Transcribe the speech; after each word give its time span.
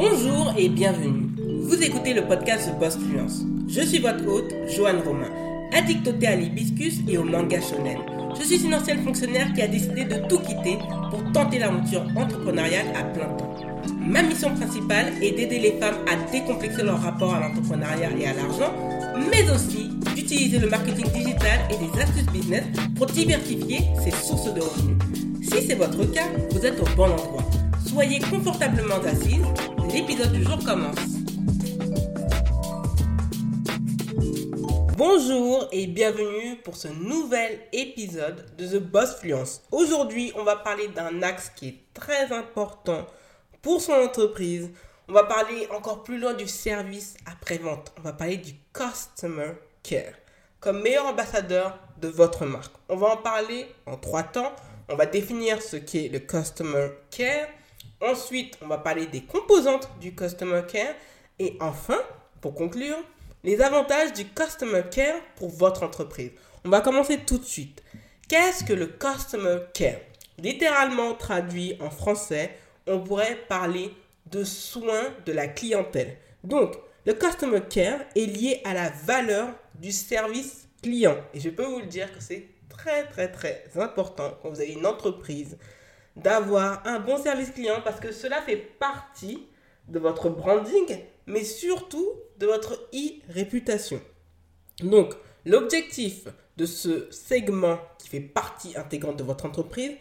Bonjour 0.00 0.54
et 0.56 0.68
bienvenue. 0.68 1.26
Vous 1.62 1.82
écoutez 1.82 2.14
le 2.14 2.22
podcast 2.22 2.70
Boss 2.78 2.96
Fluence. 2.96 3.42
Je 3.66 3.80
suis 3.80 3.98
votre 3.98 4.24
hôte, 4.28 4.54
Joanne 4.68 5.00
Romain, 5.04 5.28
addict 5.72 6.06
au 6.06 6.12
thé 6.12 6.28
à 6.28 6.36
l'hibiscus 6.36 7.00
et 7.08 7.18
au 7.18 7.24
manga 7.24 7.60
shonen. 7.60 7.98
Je 8.38 8.44
suis 8.44 8.64
une 8.64 8.76
ancienne 8.76 9.02
fonctionnaire 9.02 9.52
qui 9.54 9.60
a 9.60 9.66
décidé 9.66 10.04
de 10.04 10.24
tout 10.28 10.38
quitter 10.38 10.78
pour 11.10 11.20
tenter 11.32 11.58
l'aventure 11.58 12.06
entrepreneuriale 12.14 12.86
à 12.94 13.02
plein 13.02 13.26
temps. 13.26 13.56
Ma 13.98 14.22
mission 14.22 14.54
principale 14.54 15.14
est 15.20 15.32
d'aider 15.32 15.58
les 15.58 15.72
femmes 15.80 15.96
à 16.06 16.30
décomplexer 16.30 16.84
leur 16.84 17.02
rapport 17.02 17.34
à 17.34 17.40
l'entrepreneuriat 17.40 18.10
et 18.20 18.26
à 18.28 18.34
l'argent, 18.34 18.72
mais 19.32 19.50
aussi 19.50 19.90
d'utiliser 20.14 20.60
le 20.60 20.70
marketing 20.70 21.10
digital 21.10 21.58
et 21.70 21.76
des 21.76 22.00
astuces 22.00 22.32
business 22.32 22.62
pour 22.94 23.06
diversifier 23.06 23.80
ses 24.04 24.12
sources 24.12 24.54
de 24.54 24.60
revenus. 24.60 24.96
Si 25.42 25.66
c'est 25.66 25.74
votre 25.74 26.04
cas, 26.12 26.28
vous 26.52 26.64
êtes 26.64 26.80
au 26.80 26.86
bon 26.96 27.10
endroit. 27.10 27.42
Soyez 27.84 28.20
confortablement 28.20 29.02
assise, 29.04 29.42
l'épisode 29.98 30.30
du 30.30 30.44
jour 30.44 30.58
commence. 30.64 30.94
Bonjour 34.96 35.68
et 35.72 35.88
bienvenue 35.88 36.54
pour 36.62 36.76
ce 36.76 36.86
nouvel 36.86 37.58
épisode 37.72 38.46
de 38.56 38.78
The 38.78 38.80
Boss 38.80 39.16
Fluence. 39.16 39.60
Aujourd'hui, 39.72 40.32
on 40.36 40.44
va 40.44 40.54
parler 40.54 40.86
d'un 40.86 41.20
axe 41.24 41.50
qui 41.56 41.68
est 41.68 41.78
très 41.94 42.32
important 42.32 43.08
pour 43.60 43.80
son 43.80 43.94
entreprise. 43.94 44.70
On 45.08 45.14
va 45.14 45.24
parler 45.24 45.66
encore 45.74 46.04
plus 46.04 46.20
loin 46.20 46.34
du 46.34 46.46
service 46.46 47.16
après-vente. 47.26 47.92
On 47.98 48.02
va 48.02 48.12
parler 48.12 48.36
du 48.36 48.52
Customer 48.72 49.54
Care 49.82 50.14
comme 50.60 50.80
meilleur 50.80 51.06
ambassadeur 51.06 51.76
de 52.00 52.06
votre 52.06 52.46
marque. 52.46 52.74
On 52.88 52.96
va 52.96 53.08
en 53.08 53.16
parler 53.16 53.66
en 53.84 53.96
trois 53.96 54.22
temps. 54.22 54.52
On 54.88 54.94
va 54.94 55.06
définir 55.06 55.60
ce 55.60 55.76
qu'est 55.76 56.08
le 56.08 56.20
Customer 56.20 56.90
Care. 57.10 57.48
Ensuite, 58.00 58.58
on 58.62 58.68
va 58.68 58.78
parler 58.78 59.06
des 59.06 59.22
composantes 59.22 59.88
du 60.00 60.14
Customer 60.14 60.62
Care. 60.66 60.94
Et 61.38 61.56
enfin, 61.60 61.98
pour 62.40 62.54
conclure, 62.54 62.96
les 63.44 63.60
avantages 63.60 64.12
du 64.12 64.24
Customer 64.26 64.82
Care 64.90 65.20
pour 65.36 65.50
votre 65.50 65.82
entreprise. 65.82 66.32
On 66.64 66.70
va 66.70 66.80
commencer 66.80 67.18
tout 67.18 67.38
de 67.38 67.44
suite. 67.44 67.82
Qu'est-ce 68.28 68.64
que 68.64 68.72
le 68.72 68.86
Customer 68.86 69.58
Care? 69.72 70.00
Littéralement 70.38 71.14
traduit 71.14 71.76
en 71.80 71.90
français, 71.90 72.56
on 72.86 73.00
pourrait 73.00 73.38
parler 73.48 73.92
de 74.26 74.44
soins 74.44 75.14
de 75.26 75.32
la 75.32 75.48
clientèle. 75.48 76.16
Donc, 76.44 76.76
le 77.06 77.14
Customer 77.14 77.60
Care 77.68 78.00
est 78.14 78.26
lié 78.26 78.60
à 78.64 78.74
la 78.74 78.90
valeur 78.90 79.48
du 79.74 79.92
service 79.92 80.68
client. 80.82 81.16
Et 81.34 81.40
je 81.40 81.50
peux 81.50 81.64
vous 81.64 81.80
le 81.80 81.86
dire 81.86 82.12
que 82.12 82.22
c'est 82.22 82.48
très 82.68 83.06
très 83.06 83.32
très 83.32 83.64
important 83.76 84.36
quand 84.42 84.50
vous 84.50 84.60
avez 84.60 84.72
une 84.72 84.86
entreprise 84.86 85.56
d'avoir 86.22 86.86
un 86.86 86.98
bon 86.98 87.16
service 87.16 87.50
client 87.50 87.80
parce 87.84 88.00
que 88.00 88.12
cela 88.12 88.40
fait 88.42 88.56
partie 88.56 89.46
de 89.88 89.98
votre 89.98 90.28
branding, 90.28 90.98
mais 91.26 91.44
surtout 91.44 92.08
de 92.38 92.46
votre 92.46 92.88
e-réputation. 92.94 94.00
Donc, 94.80 95.14
l'objectif 95.44 96.28
de 96.56 96.66
ce 96.66 97.10
segment 97.10 97.78
qui 97.98 98.08
fait 98.08 98.20
partie 98.20 98.76
intégrante 98.76 99.16
de 99.16 99.24
votre 99.24 99.46
entreprise 99.46 99.92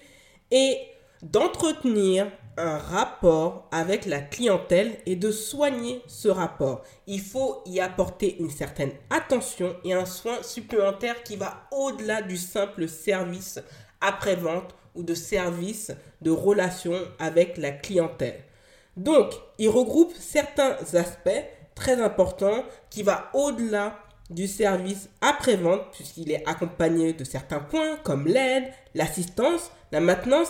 est 0.51 0.79
d'entretenir 1.21 2.31
un 2.57 2.77
rapport 2.77 3.67
avec 3.71 4.05
la 4.05 4.19
clientèle 4.19 4.97
et 5.05 5.15
de 5.15 5.31
soigner 5.31 6.01
ce 6.07 6.27
rapport. 6.27 6.83
Il 7.05 7.21
faut 7.21 7.61
y 7.65 7.79
apporter 7.79 8.37
une 8.39 8.49
certaine 8.49 8.91
attention 9.09 9.75
et 9.83 9.93
un 9.93 10.05
soin 10.05 10.41
supplémentaire 10.41 11.21
qui 11.23 11.35
va 11.35 11.67
au-delà 11.71 12.21
du 12.21 12.37
simple 12.37 12.87
service 12.87 13.59
après-vente 14.01 14.73
ou 14.97 15.03
de 15.03 15.13
service 15.13 15.91
de 16.21 16.31
relation 16.31 16.99
avec 17.19 17.57
la 17.57 17.71
clientèle. 17.71 18.43
Donc, 18.97 19.31
il 19.59 19.69
regroupe 19.69 20.13
certains 20.19 20.75
aspects 20.93 21.45
très 21.75 22.01
importants 22.01 22.63
qui 22.89 23.03
va 23.03 23.29
au-delà 23.33 23.99
du 24.29 24.47
service 24.47 25.09
après-vente 25.21 25.91
puisqu'il 25.91 26.31
est 26.31 26.47
accompagné 26.47 27.13
de 27.13 27.23
certains 27.23 27.59
points 27.59 27.95
comme 28.03 28.27
l'aide, 28.27 28.65
l'assistance, 28.95 29.71
la 29.91 30.01
maintenance 30.01 30.49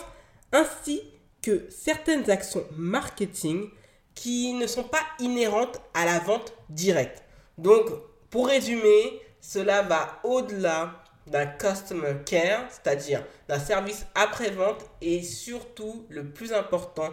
ainsi 0.51 1.01
que 1.41 1.67
certaines 1.69 2.29
actions 2.31 2.63
marketing 2.75 3.69
qui 4.15 4.53
ne 4.53 4.65
sont 4.65 4.83
pas 4.83 5.03
inhérentes 5.19 5.79
à 5.93 6.05
la 6.05 6.19
vente 6.19 6.53
directe. 6.69 7.23
Donc, 7.57 7.85
pour 8.29 8.47
résumer, 8.47 9.21
cela 9.39 9.83
va 9.83 10.19
au-delà 10.23 11.03
d'un 11.27 11.45
customer 11.45 12.15
care, 12.25 12.65
c'est-à-dire 12.69 13.23
d'un 13.47 13.59
service 13.59 14.05
après-vente 14.15 14.85
et 15.01 15.21
surtout, 15.23 16.05
le 16.09 16.29
plus 16.29 16.53
important, 16.53 17.09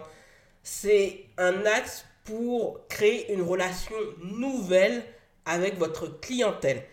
c'est 0.63 1.25
un 1.37 1.65
axe 1.65 2.05
pour 2.23 2.87
créer 2.87 3.31
une 3.33 3.41
relation 3.41 3.95
nouvelle 4.23 5.03
avec 5.45 5.77
votre 5.77 6.19
clientèle. 6.19 6.83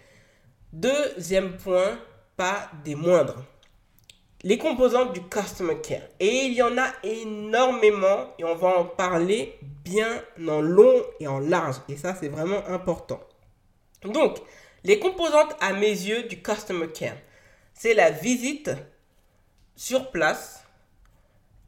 Deuxième 0.72 1.56
point, 1.56 1.99
pas 2.37 2.71
des 2.84 2.94
moindres 2.94 3.43
les 4.44 4.59
composantes 4.59 5.12
du 5.12 5.22
Customer 5.22 5.77
Care. 5.81 6.03
Et 6.21 6.47
il 6.47 6.54
y 6.54 6.62
en 6.62 6.77
a 6.77 6.89
énormément 7.04 8.28
et 8.39 8.44
on 8.44 8.54
va 8.56 8.78
en 8.78 8.84
parler 8.84 9.59
bien 9.84 10.22
en 10.49 10.60
long 10.60 11.03
et 11.21 11.27
en 11.27 11.39
large. 11.39 11.77
Et 11.89 11.97
ça, 11.97 12.15
c'est 12.15 12.28
vraiment 12.28 12.66
important. 12.66 13.21
Donc, 14.04 14.39
les 14.84 14.98
composantes 14.98 15.54
à 15.60 15.72
mes 15.72 15.91
yeux 15.91 16.25
du 16.25 16.43
Customer 16.43 16.88
Care, 16.88 17.16
c'est 17.75 17.94
la 17.94 18.10
visite 18.10 18.70
sur 19.76 20.10
place, 20.10 20.65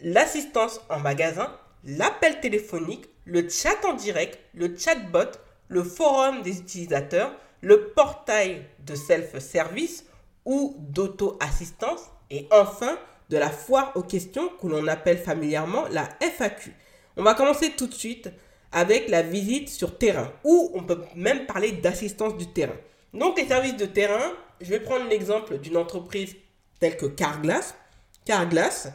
l'assistance 0.00 0.80
en 0.88 0.98
magasin, 0.98 1.50
l'appel 1.84 2.40
téléphonique, 2.40 3.06
le 3.24 3.48
chat 3.48 3.84
en 3.84 3.94
direct, 3.94 4.38
le 4.54 4.76
chatbot, 4.76 5.30
le 5.68 5.82
forum 5.82 6.42
des 6.42 6.58
utilisateurs, 6.58 7.32
le 7.60 7.88
portail 7.88 8.66
de 8.80 8.94
self-service 8.94 10.04
ou 10.44 10.76
d'auto-assistance 10.78 12.00
et 12.30 12.46
enfin, 12.50 12.98
de 13.30 13.38
la 13.38 13.48
foire 13.48 13.92
aux 13.94 14.02
questions 14.02 14.50
que 14.60 14.66
l'on 14.66 14.86
appelle 14.86 15.18
familièrement 15.18 15.86
la 15.90 16.08
FAQ. 16.20 16.74
On 17.16 17.22
va 17.22 17.34
commencer 17.34 17.70
tout 17.70 17.86
de 17.86 17.94
suite 17.94 18.30
avec 18.72 19.08
la 19.08 19.22
visite 19.22 19.68
sur 19.68 19.96
terrain, 19.96 20.32
ou 20.42 20.72
on 20.74 20.82
peut 20.82 21.00
même 21.14 21.46
parler 21.46 21.72
d'assistance 21.72 22.36
du 22.36 22.48
terrain. 22.48 22.74
Donc 23.14 23.38
les 23.38 23.46
services 23.46 23.76
de 23.76 23.86
terrain, 23.86 24.32
je 24.60 24.70
vais 24.70 24.80
prendre 24.80 25.08
l'exemple 25.08 25.58
d'une 25.58 25.76
entreprise 25.76 26.34
telle 26.80 26.96
que 26.96 27.06
Carglass. 27.06 27.74
Carglass 28.24 28.88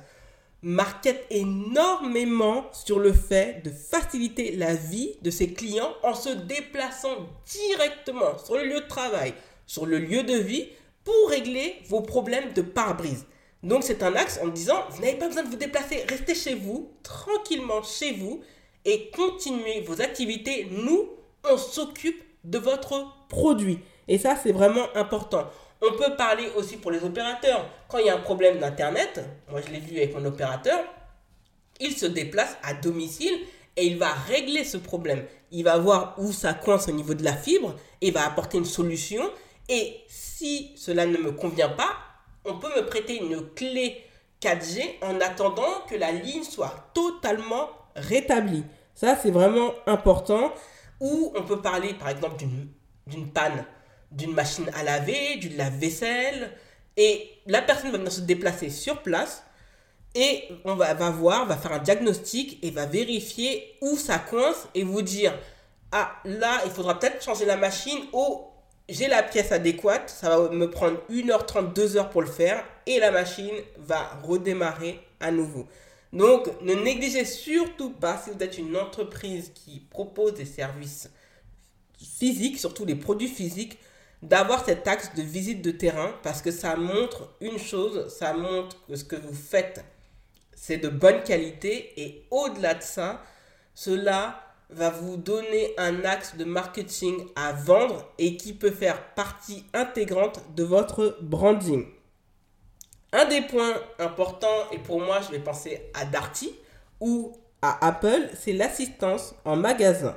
market 0.62 1.26
énormément 1.30 2.66
sur 2.74 3.00
le 3.00 3.14
fait 3.14 3.64
de 3.64 3.72
faciliter 3.72 4.52
la 4.58 4.76
vie 4.76 5.16
de 5.22 5.30
ses 5.30 5.54
clients 5.54 5.94
en 6.04 6.14
se 6.14 6.30
déplaçant 6.30 7.30
directement 7.46 8.38
sur 8.38 8.56
le 8.56 8.66
lieu 8.66 8.82
de 8.82 8.88
travail, 8.88 9.34
sur 9.66 9.86
le 9.86 10.00
lieu 10.00 10.24
de 10.24 10.36
vie, 10.36 10.68
pour 11.06 11.30
régler 11.30 11.78
vos 11.88 12.02
problèmes 12.02 12.52
de 12.52 12.62
pare-brise. 12.62 13.26
Donc 13.64 13.84
c'est 13.84 14.04
un 14.04 14.16
axe 14.16 14.40
en 14.44 14.50
disant, 14.50 14.84
vous 14.90 15.02
n'avez 15.02 15.18
pas 15.18 15.28
besoin 15.28 15.44
de 15.44 15.50
vous 15.50 15.56
déplacer, 15.56 16.04
restez 16.10 16.36
chez 16.36 16.56
vous, 16.56 16.92
tranquillement 17.04 17.82
chez 17.84 18.14
vous, 18.14 18.42
et 18.84 19.10
continuez 19.12 19.82
vos 19.82 20.02
activités. 20.02 20.68
Nous, 20.72 21.10
on 21.50 21.58
s'occupe 21.58 22.22
de 22.44 22.58
votre 22.58 23.08
produit. 23.30 23.80
Et 24.10 24.18
ça, 24.18 24.36
c'est 24.36 24.52
vraiment 24.52 24.88
important. 24.96 25.48
On 25.82 25.94
peut 25.94 26.16
parler 26.18 26.50
aussi 26.58 26.78
pour 26.78 26.90
les 26.90 27.02
opérateurs. 27.04 27.64
Quand 27.88 28.00
il 28.00 28.08
y 28.08 28.10
a 28.10 28.16
un 28.16 28.20
problème 28.20 28.58
d'Internet, 28.58 29.24
moi 29.50 29.62
je 29.66 29.72
l'ai 29.72 29.80
vu 29.80 29.98
avec 29.98 30.16
mon 30.16 30.26
opérateur, 30.26 30.80
il 31.80 31.96
se 31.96 32.08
déplace 32.08 32.58
à 32.64 32.74
domicile 32.74 33.40
et 33.78 33.86
il 33.86 33.98
va 34.00 34.12
régler 34.12 34.64
ce 34.64 34.78
problème. 34.78 35.24
Il 35.52 35.64
va 35.64 35.78
voir 35.78 36.16
où 36.18 36.34
ça 36.34 36.56
coince 36.56 36.90
au 36.90 36.92
niveau 36.92 37.14
de 37.14 37.24
la 37.24 37.34
fibre 37.34 37.76
et 38.02 38.10
va 38.10 38.26
apporter 38.26 38.58
une 38.58 38.66
solution. 38.66 39.22
Et 39.70 39.96
si 40.08 40.74
cela 40.76 41.06
ne 41.06 41.18
me 41.18 41.32
convient 41.32 41.70
pas, 41.70 41.96
on 42.46 42.58
peut 42.58 42.76
me 42.76 42.86
prêter 42.88 43.18
une 43.18 43.54
clé 43.54 44.04
4G 44.42 44.96
en 45.04 45.22
attendant 45.22 45.86
que 45.88 45.96
la 45.96 46.12
ligne 46.12 46.44
soit 46.44 46.90
totalement 46.96 47.70
rétablie. 47.96 48.64
Ça, 48.96 49.16
c'est 49.22 49.32
vraiment 49.32 49.72
important. 49.86 50.52
Ou 51.00 51.32
on 51.38 51.44
peut 51.44 51.62
parler, 51.62 51.94
par 51.94 52.10
exemple, 52.10 52.44
d'une 53.08 53.32
panne 53.32 53.66
d'une 54.12 54.34
machine 54.34 54.70
à 54.76 54.84
laver, 54.84 55.38
d'une 55.38 55.58
lave-vaisselle. 55.58 56.52
Et 56.98 57.30
la 57.46 57.62
personne 57.62 57.92
va 57.92 57.98
venir 57.98 58.12
se 58.12 58.22
déplacer 58.22 58.70
sur 58.70 59.02
place 59.02 59.44
et 60.16 60.44
on 60.66 60.76
va, 60.76 60.94
voir, 61.12 61.46
va 61.46 61.56
faire 61.56 61.74
un 61.74 61.80
diagnostic 61.80 62.58
et 62.64 62.72
va 62.72 62.86
vérifier 62.86 63.76
où 63.82 63.96
ça 63.96 64.18
coince 64.18 64.68
et 64.74 64.84
vous 64.84 65.02
dire 65.02 65.38
ah 65.92 66.12
là 66.26 66.62
il 66.66 66.72
faudra 66.72 67.00
peut-être 67.00 67.24
changer 67.24 67.46
la 67.46 67.58
machine 67.58 68.00
ou 68.14 68.42
j'ai 68.88 69.08
la 69.08 69.22
pièce 69.22 69.52
adéquate, 69.52 70.10
ça 70.10 70.36
va 70.36 70.50
me 70.50 70.70
prendre 70.70 71.00
1h30, 71.12 71.74
2h 71.74 72.10
pour 72.10 72.22
le 72.22 72.28
faire 72.28 72.66
et 72.88 73.00
la 73.00 73.12
machine 73.12 73.54
va 73.78 74.20
redémarrer 74.24 75.00
à 75.20 75.30
nouveau. 75.30 75.68
Donc 76.12 76.50
ne 76.62 76.74
négligez 76.74 77.24
surtout 77.24 77.92
pas 77.92 78.18
si 78.18 78.32
vous 78.32 78.44
êtes 78.44 78.58
une 78.58 78.76
entreprise 78.76 79.52
qui 79.54 79.80
propose 79.92 80.34
des 80.34 80.46
services 80.46 81.12
physiques, 82.18 82.58
surtout 82.58 82.86
les 82.86 82.96
produits 82.96 83.28
physiques, 83.28 83.78
d'avoir 84.22 84.66
cet 84.66 84.88
axe 84.88 85.14
de 85.16 85.22
visite 85.22 85.62
de 85.62 85.72
terrain 85.72 86.14
parce 86.24 86.42
que 86.42 86.52
ça 86.52 86.76
montre 86.76 87.34
une 87.42 87.58
chose, 87.58 88.08
ça 88.14 88.34
montre 88.34 88.78
que 88.88 88.96
ce 88.96 89.04
que 89.04 89.16
vous 89.16 89.34
faites, 89.34 89.84
c'est 90.54 90.78
de 90.78 90.90
bonne 90.90 91.24
qualité 91.24 91.94
et 92.02 92.26
au-delà 92.32 92.74
de 92.74 92.84
ça, 92.84 93.22
cela 93.74 94.44
va 94.70 94.90
vous 94.90 95.18
donner 95.18 95.74
un 95.78 96.04
axe 96.06 96.36
de 96.36 96.44
marketing 96.44 97.26
à 97.36 97.54
vendre 97.54 98.08
et 98.18 98.38
qui 98.38 98.54
peut 98.54 98.72
faire 98.72 99.14
partie 99.16 99.66
intégrante 99.74 100.42
de 100.56 100.64
votre 100.64 101.18
branding. 101.22 101.88
Un 103.12 103.26
des 103.26 103.42
points 103.42 103.74
importants, 103.98 104.70
et 104.72 104.78
pour 104.78 105.02
moi 105.02 105.22
je 105.22 105.32
vais 105.32 105.40
penser 105.40 105.90
à 105.96 106.06
Darty 106.06 106.54
ou 107.00 107.34
à 107.62 107.88
Apple, 107.88 108.30
c'est 108.40 108.54
l'assistance 108.54 109.34
en 109.46 109.56
magasin. 109.56 110.16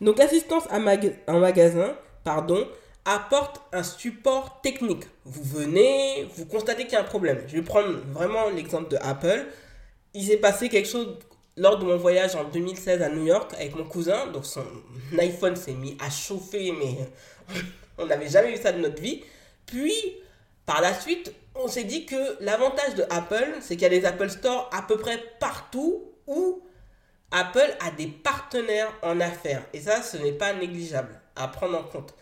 Donc 0.00 0.18
l'assistance 0.18 0.64
en 0.72 1.38
magasin, 1.38 1.96
pardon, 2.24 2.66
apporte 3.04 3.60
un 3.72 3.82
support 3.82 4.60
technique. 4.60 5.04
Vous 5.24 5.42
venez, 5.42 6.28
vous 6.36 6.46
constatez 6.46 6.84
qu'il 6.84 6.92
y 6.92 6.96
a 6.96 7.00
un 7.00 7.04
problème. 7.04 7.42
Je 7.48 7.56
vais 7.56 7.62
prendre 7.62 7.98
vraiment 8.12 8.48
l'exemple 8.50 8.90
de 8.90 8.96
Apple. 9.00 9.46
Il 10.14 10.24
s'est 10.24 10.36
passé 10.36 10.68
quelque 10.68 10.88
chose 10.88 11.18
lors 11.56 11.78
de 11.78 11.84
mon 11.84 11.96
voyage 11.96 12.34
en 12.36 12.44
2016 12.44 13.02
à 13.02 13.08
New 13.08 13.26
York 13.26 13.52
avec 13.54 13.74
mon 13.74 13.84
cousin. 13.84 14.26
Donc 14.28 14.46
son 14.46 14.64
iPhone 15.18 15.56
s'est 15.56 15.74
mis 15.74 15.96
à 16.00 16.10
chauffer, 16.10 16.72
mais 16.72 16.98
on 17.98 18.06
n'avait 18.06 18.28
jamais 18.28 18.52
vu 18.52 18.62
ça 18.62 18.72
de 18.72 18.78
notre 18.78 19.00
vie. 19.00 19.24
Puis, 19.66 19.94
par 20.66 20.80
la 20.80 20.94
suite, 20.94 21.32
on 21.54 21.68
s'est 21.68 21.84
dit 21.84 22.06
que 22.06 22.36
l'avantage 22.40 22.94
de 22.94 23.04
Apple, 23.10 23.56
c'est 23.60 23.74
qu'il 23.76 23.82
y 23.82 23.86
a 23.86 24.00
des 24.00 24.04
Apple 24.04 24.30
Store 24.30 24.70
à 24.72 24.82
peu 24.82 24.96
près 24.96 25.22
partout 25.38 26.12
où 26.26 26.62
Apple 27.30 27.74
a 27.80 27.90
des 27.90 28.06
partenaires 28.06 28.92
en 29.02 29.20
affaires. 29.20 29.64
Et 29.72 29.80
ça, 29.80 30.02
ce 30.02 30.16
n'est 30.18 30.32
pas 30.32 30.52
négligeable 30.52 31.20
à 31.36 31.48
prendre 31.48 31.78
en 31.78 31.82
compte. 31.82 32.14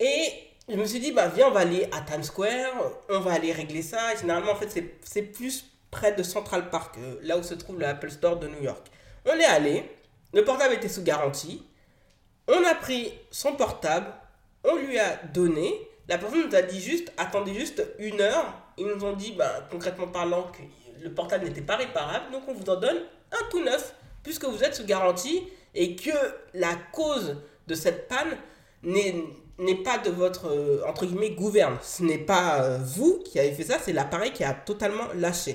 Et 0.00 0.32
je 0.68 0.76
me 0.76 0.84
suis 0.84 1.00
dit, 1.00 1.12
bah 1.12 1.28
viens, 1.28 1.48
on 1.48 1.50
va 1.50 1.60
aller 1.60 1.88
à 1.92 2.02
Times 2.02 2.22
Square, 2.22 2.74
on 3.08 3.20
va 3.20 3.32
aller 3.32 3.52
régler 3.52 3.82
ça. 3.82 4.14
généralement, 4.16 4.52
en 4.52 4.56
fait, 4.56 4.82
c'est 5.02 5.22
plus 5.22 5.64
près 5.90 6.12
de 6.12 6.22
Central 6.22 6.70
Park, 6.70 6.96
euh, 6.98 7.16
là 7.22 7.38
où 7.38 7.42
se 7.42 7.54
trouve 7.54 7.80
l'Apple 7.80 8.10
Store 8.10 8.36
de 8.36 8.46
New 8.46 8.62
York. 8.62 8.86
On 9.24 9.32
est 9.32 9.44
allé, 9.44 9.84
le 10.34 10.44
portable 10.44 10.74
était 10.74 10.88
sous 10.88 11.02
garantie, 11.02 11.64
on 12.46 12.64
a 12.64 12.74
pris 12.74 13.12
son 13.30 13.54
portable, 13.54 14.06
on 14.64 14.76
lui 14.76 14.98
a 14.98 15.16
donné, 15.32 15.72
la 16.08 16.18
personne 16.18 16.46
nous 16.46 16.54
a 16.54 16.62
dit 16.62 16.80
juste, 16.80 17.12
attendez 17.16 17.54
juste 17.54 17.82
une 17.98 18.20
heure, 18.20 18.54
ils 18.76 18.86
nous 18.86 19.04
ont 19.04 19.14
dit, 19.14 19.32
bah, 19.32 19.66
concrètement 19.70 20.08
parlant, 20.08 20.44
que 20.44 20.62
le 21.02 21.12
portable 21.12 21.46
n'était 21.46 21.62
pas 21.62 21.76
réparable, 21.76 22.30
donc 22.32 22.42
on 22.46 22.52
vous 22.52 22.68
en 22.68 22.76
donne 22.76 22.98
un 23.32 23.50
tout 23.50 23.62
neuf, 23.64 23.94
puisque 24.22 24.44
vous 24.44 24.62
êtes 24.62 24.74
sous 24.74 24.84
garantie 24.84 25.48
et 25.74 25.96
que 25.96 26.10
la 26.54 26.74
cause 26.92 27.36
de 27.66 27.74
cette 27.74 28.08
panne 28.08 28.36
n'est 28.82 29.14
n'est 29.58 29.76
pas 29.76 29.98
de 29.98 30.10
votre, 30.10 30.48
euh, 30.48 30.82
entre 30.86 31.06
guillemets, 31.06 31.30
gouverne. 31.30 31.76
Ce 31.82 32.02
n'est 32.02 32.18
pas 32.18 32.62
euh, 32.62 32.78
vous 32.78 33.22
qui 33.24 33.38
avez 33.38 33.52
fait 33.52 33.64
ça, 33.64 33.78
c'est 33.82 33.92
l'appareil 33.92 34.32
qui 34.32 34.44
a 34.44 34.54
totalement 34.54 35.08
lâché. 35.14 35.52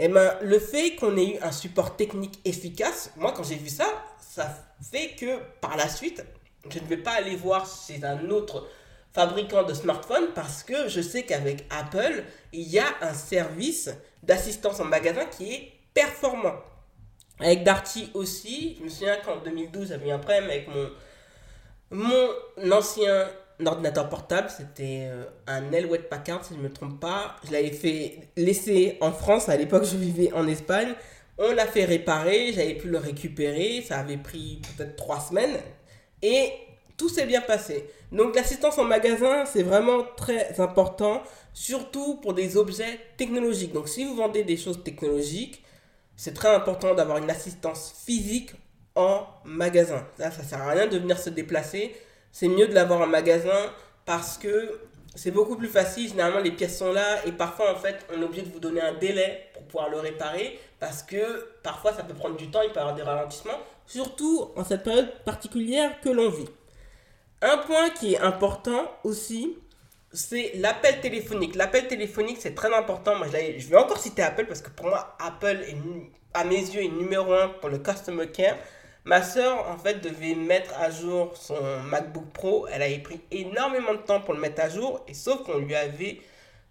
Et 0.00 0.04
eh 0.04 0.08
ben, 0.08 0.32
le 0.42 0.60
fait 0.60 0.94
qu'on 0.94 1.16
ait 1.16 1.34
eu 1.34 1.38
un 1.42 1.50
support 1.50 1.96
technique 1.96 2.38
efficace, 2.44 3.10
moi 3.16 3.32
quand 3.36 3.42
j'ai 3.42 3.56
vu 3.56 3.68
ça, 3.68 3.86
ça 4.20 4.48
fait 4.92 5.16
que 5.18 5.38
par 5.60 5.76
la 5.76 5.88
suite, 5.88 6.24
je 6.70 6.78
ne 6.78 6.84
vais 6.84 6.98
pas 6.98 7.12
aller 7.12 7.34
voir 7.34 7.66
chez 7.66 8.04
un 8.04 8.30
autre 8.30 8.68
fabricant 9.12 9.64
de 9.64 9.74
smartphones 9.74 10.28
parce 10.36 10.62
que 10.62 10.88
je 10.88 11.00
sais 11.00 11.24
qu'avec 11.24 11.64
Apple, 11.70 12.22
il 12.52 12.68
y 12.68 12.78
a 12.78 12.86
un 13.00 13.12
service 13.12 13.90
d'assistance 14.22 14.78
en 14.78 14.84
magasin 14.84 15.24
qui 15.24 15.52
est 15.52 15.72
performant. 15.94 16.54
Avec 17.40 17.64
Darty 17.64 18.10
aussi, 18.14 18.76
je 18.78 18.84
me 18.84 18.88
souviens 18.88 19.16
qu'en 19.24 19.38
2012, 19.38 19.88
j'avais 19.88 20.12
un 20.12 20.18
problème 20.18 20.44
avec 20.44 20.68
mon, 20.68 20.90
mon 21.90 22.28
ancien 22.72 23.28
ordinateur 23.64 24.08
portable, 24.08 24.48
c'était 24.54 25.08
euh, 25.10 25.24
un 25.46 25.72
Elwet 25.72 25.98
Packard, 25.98 26.44
si 26.44 26.54
je 26.54 26.58
ne 26.58 26.64
me 26.64 26.72
trompe 26.72 27.00
pas. 27.00 27.36
Je 27.46 27.52
l'avais 27.52 27.72
fait 27.72 28.18
laisser 28.36 28.98
en 29.00 29.12
France, 29.12 29.48
à 29.48 29.56
l'époque 29.56 29.84
je 29.84 29.96
vivais 29.96 30.32
en 30.32 30.46
Espagne. 30.46 30.94
On 31.38 31.52
l'a 31.52 31.66
fait 31.66 31.84
réparer, 31.84 32.52
j'avais 32.52 32.74
pu 32.74 32.88
le 32.88 32.98
récupérer, 32.98 33.82
ça 33.86 33.98
avait 33.98 34.16
pris 34.16 34.60
peut-être 34.76 34.96
trois 34.96 35.20
semaines. 35.20 35.56
Et 36.22 36.52
tout 36.96 37.08
s'est 37.08 37.26
bien 37.26 37.40
passé. 37.40 37.88
Donc 38.10 38.34
l'assistance 38.34 38.76
en 38.78 38.84
magasin, 38.84 39.44
c'est 39.44 39.62
vraiment 39.62 40.04
très 40.16 40.60
important, 40.60 41.22
surtout 41.54 42.16
pour 42.16 42.34
des 42.34 42.56
objets 42.56 42.98
technologiques. 43.16 43.72
Donc 43.72 43.88
si 43.88 44.04
vous 44.04 44.16
vendez 44.16 44.44
des 44.44 44.56
choses 44.56 44.82
technologiques, 44.82 45.62
c'est 46.16 46.34
très 46.34 46.52
important 46.52 46.94
d'avoir 46.94 47.18
une 47.18 47.30
assistance 47.30 47.94
physique 48.04 48.50
en 48.98 49.26
magasin. 49.44 50.04
Là, 50.18 50.30
ça 50.30 50.42
sert 50.42 50.60
à 50.60 50.70
rien 50.70 50.88
de 50.88 50.98
venir 50.98 51.18
se 51.18 51.30
déplacer. 51.30 51.94
C'est 52.32 52.48
mieux 52.48 52.66
de 52.66 52.74
l'avoir 52.74 53.00
en 53.00 53.06
magasin 53.06 53.72
parce 54.04 54.36
que 54.36 54.80
c'est 55.14 55.30
beaucoup 55.30 55.56
plus 55.56 55.68
facile. 55.68 56.08
Généralement, 56.08 56.40
les 56.40 56.50
pièces 56.50 56.78
sont 56.78 56.92
là 56.92 57.24
et 57.24 57.32
parfois, 57.32 57.72
en 57.72 57.76
fait, 57.76 58.04
on 58.12 58.20
est 58.20 58.24
obligé 58.24 58.42
de 58.42 58.52
vous 58.52 58.58
donner 58.58 58.80
un 58.80 58.94
délai 58.94 59.44
pour 59.54 59.62
pouvoir 59.62 59.88
le 59.88 60.00
réparer 60.00 60.58
parce 60.80 61.02
que 61.02 61.48
parfois, 61.62 61.92
ça 61.92 62.02
peut 62.02 62.14
prendre 62.14 62.36
du 62.36 62.50
temps, 62.50 62.60
il 62.62 62.70
peut 62.70 62.76
y 62.76 62.78
avoir 62.80 62.96
des 62.96 63.02
ralentissements, 63.02 63.58
surtout 63.86 64.50
en 64.56 64.64
cette 64.64 64.82
période 64.82 65.10
particulière 65.24 66.00
que 66.00 66.08
l'on 66.08 66.28
vit. 66.28 66.48
Un 67.40 67.58
point 67.58 67.90
qui 67.90 68.14
est 68.14 68.18
important 68.18 68.90
aussi, 69.04 69.56
c'est 70.12 70.52
l'appel 70.56 71.00
téléphonique. 71.00 71.54
L'appel 71.54 71.86
téléphonique, 71.86 72.38
c'est 72.40 72.54
très 72.54 72.74
important. 72.74 73.14
Moi, 73.14 73.28
je 73.28 73.68
vais 73.68 73.76
encore 73.76 73.98
citer 73.98 74.22
Apple 74.22 74.46
parce 74.46 74.60
que 74.60 74.70
pour 74.70 74.86
moi, 74.86 75.16
Apple, 75.24 75.60
est, 75.68 75.76
à 76.34 76.42
mes 76.44 76.56
yeux, 76.56 76.82
est 76.82 76.88
numéro 76.88 77.32
un 77.32 77.48
pour 77.48 77.68
le 77.68 77.78
customer 77.78 78.26
care. 78.28 78.56
Ma 79.08 79.22
soeur, 79.22 79.66
en 79.70 79.78
fait, 79.78 80.02
devait 80.02 80.34
mettre 80.34 80.74
à 80.78 80.90
jour 80.90 81.34
son 81.34 81.56
MacBook 81.84 82.30
Pro. 82.34 82.66
Elle 82.70 82.82
avait 82.82 82.98
pris 82.98 83.18
énormément 83.30 83.94
de 83.94 84.00
temps 84.00 84.20
pour 84.20 84.34
le 84.34 84.40
mettre 84.40 84.60
à 84.60 84.68
jour. 84.68 85.02
Et 85.08 85.14
sauf 85.14 85.44
qu'on 85.44 85.56
lui 85.56 85.74
avait 85.74 86.20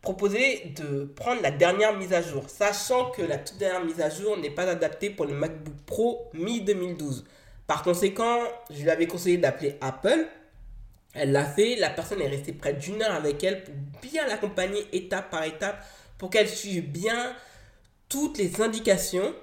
proposé 0.03 0.71
de 0.75 1.05
prendre 1.15 1.41
la 1.41 1.49
dernière 1.49 1.97
mise 1.97 2.13
à 2.13 2.21
jour. 2.21 2.47
Sachant 2.47 3.09
que 3.09 3.23
la 3.23 3.39
toute 3.39 3.57
dernière 3.57 3.83
mise 3.83 3.99
à 4.01 4.11
jour 4.11 4.37
n'est 4.37 4.51
pas 4.51 4.69
adaptée 4.69 5.09
pour 5.09 5.25
le 5.25 5.33
MacBook 5.33 5.73
Pro 5.87 6.29
mi-2012. 6.35 7.23
Par 7.65 7.81
conséquent, 7.81 8.43
je 8.69 8.83
lui 8.83 8.91
avais 8.91 9.07
conseillé 9.07 9.39
d'appeler 9.39 9.75
Apple. 9.81 10.27
Elle 11.15 11.31
l'a 11.31 11.45
fait. 11.45 11.75
La 11.77 11.89
personne 11.89 12.21
est 12.21 12.27
restée 12.27 12.53
près 12.53 12.73
d'une 12.73 13.01
heure 13.01 13.15
avec 13.15 13.43
elle 13.43 13.63
pour 13.63 13.73
bien 14.03 14.27
l'accompagner 14.27 14.85
étape 14.91 15.31
par 15.31 15.43
étape 15.43 15.83
pour 16.19 16.29
qu'elle 16.29 16.47
suive 16.47 16.87
bien 16.87 17.35
toutes 18.09 18.37
les 18.37 18.61
indications 18.61 19.33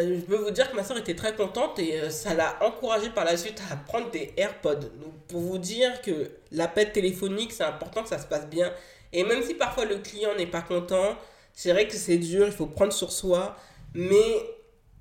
je 0.00 0.20
peux 0.20 0.36
vous 0.36 0.50
dire 0.50 0.70
que 0.70 0.76
ma 0.76 0.84
soeur 0.84 0.98
était 0.98 1.14
très 1.14 1.34
contente 1.34 1.78
et 1.78 2.00
euh, 2.00 2.10
ça 2.10 2.34
l'a 2.34 2.56
encouragée 2.62 3.10
par 3.10 3.24
la 3.24 3.36
suite 3.36 3.62
à 3.70 3.76
prendre 3.76 4.10
des 4.10 4.32
AirPods. 4.36 4.76
Donc, 4.76 5.14
pour 5.28 5.40
vous 5.40 5.58
dire 5.58 6.00
que 6.02 6.30
l'appel 6.50 6.92
téléphonique, 6.92 7.52
c'est 7.52 7.64
important 7.64 8.02
que 8.02 8.08
ça 8.08 8.18
se 8.18 8.26
passe 8.26 8.46
bien. 8.46 8.72
Et 9.12 9.24
même 9.24 9.42
si 9.42 9.54
parfois 9.54 9.84
le 9.84 9.98
client 9.98 10.34
n'est 10.36 10.46
pas 10.46 10.62
content, 10.62 11.16
c'est 11.52 11.72
vrai 11.72 11.86
que 11.86 11.94
c'est 11.94 12.16
dur, 12.18 12.46
il 12.46 12.52
faut 12.52 12.66
prendre 12.66 12.92
sur 12.92 13.12
soi. 13.12 13.56
Mais 13.94 14.46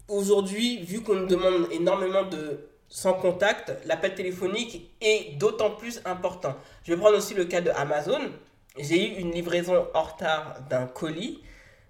aujourd'hui, 0.08 0.80
vu 0.84 1.02
qu'on 1.02 1.16
nous 1.16 1.28
demande 1.28 1.68
énormément 1.72 2.24
de 2.24 2.68
sans 2.90 3.14
contact, 3.14 3.72
l'appel 3.86 4.16
téléphonique 4.16 4.92
est 5.00 5.38
d'autant 5.38 5.72
plus 5.72 6.02
important. 6.04 6.56
Je 6.84 6.94
vais 6.94 7.00
prendre 7.00 7.18
aussi 7.18 7.34
le 7.34 7.46
cas 7.46 7.62
de 7.62 7.70
Amazon. 7.70 8.20
J'ai 8.78 9.08
eu 9.08 9.20
une 9.22 9.32
livraison 9.32 9.88
en 9.94 10.02
retard 10.02 10.58
d'un 10.70 10.88
colis, 10.88 11.42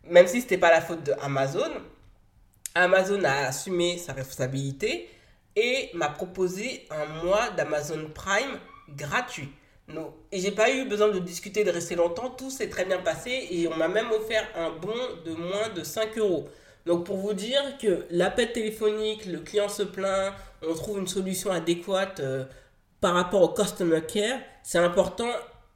même 0.03 0.27
si 0.27 0.37
ce 0.37 0.45
n'était 0.45 0.57
pas 0.59 0.69
la 0.69 0.81
faute 0.81 1.03
de 1.03 1.13
Amazon 1.21 1.71
Amazon 2.75 3.23
a 3.23 3.47
assumé 3.47 3.97
sa 3.97 4.13
responsabilité 4.13 5.09
et 5.55 5.89
m'a 5.93 6.09
proposé 6.09 6.87
un 6.89 7.23
mois 7.23 7.49
d'Amazon 7.51 8.09
Prime 8.13 8.59
gratuit. 8.89 9.49
Non. 9.87 10.13
Et 10.31 10.39
j'ai 10.39 10.51
pas 10.51 10.71
eu 10.71 10.85
besoin 10.87 11.09
de 11.09 11.19
discuter, 11.19 11.63
de 11.63 11.71
rester 11.71 11.95
longtemps, 11.95 12.29
tout 12.29 12.49
s'est 12.49 12.69
très 12.69 12.85
bien 12.85 12.99
passé 12.99 13.47
et 13.51 13.67
on 13.67 13.75
m'a 13.75 13.89
même 13.89 14.11
offert 14.11 14.47
un 14.55 14.69
bon 14.69 14.95
de 15.25 15.33
moins 15.33 15.69
de 15.75 15.83
5 15.83 16.17
euros. 16.17 16.47
Donc 16.85 17.05
pour 17.05 17.17
vous 17.17 17.33
dire 17.33 17.77
que 17.79 18.05
l'appel 18.09 18.53
téléphonique, 18.53 19.25
le 19.25 19.39
client 19.39 19.69
se 19.69 19.83
plaint, 19.83 20.33
on 20.65 20.73
trouve 20.73 20.99
une 20.99 21.07
solution 21.07 21.51
adéquate 21.51 22.21
euh, 22.21 22.45
par 23.01 23.13
rapport 23.13 23.41
au 23.41 23.49
customer 23.49 24.01
care, 24.01 24.39
c'est 24.63 24.77
important 24.77 25.29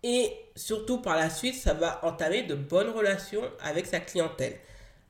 et 0.04 0.32
surtout 0.56 1.00
par 1.00 1.16
la 1.16 1.30
suite, 1.30 1.56
ça 1.56 1.74
va 1.74 2.00
entamer 2.04 2.44
de 2.44 2.56
bonnes 2.56 2.90
relations 2.90 3.44
avec 3.62 3.86
sa 3.86 4.00
clientèle. 4.00 4.58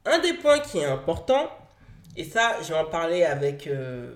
Un 0.05 0.19
des 0.19 0.33
points 0.33 0.59
qui 0.59 0.79
est 0.79 0.85
important, 0.85 1.49
et 2.15 2.23
ça, 2.23 2.57
je 2.61 2.69
vais 2.69 2.79
en 2.79 2.85
parler 2.85 3.23
avec 3.23 3.67
euh, 3.67 4.15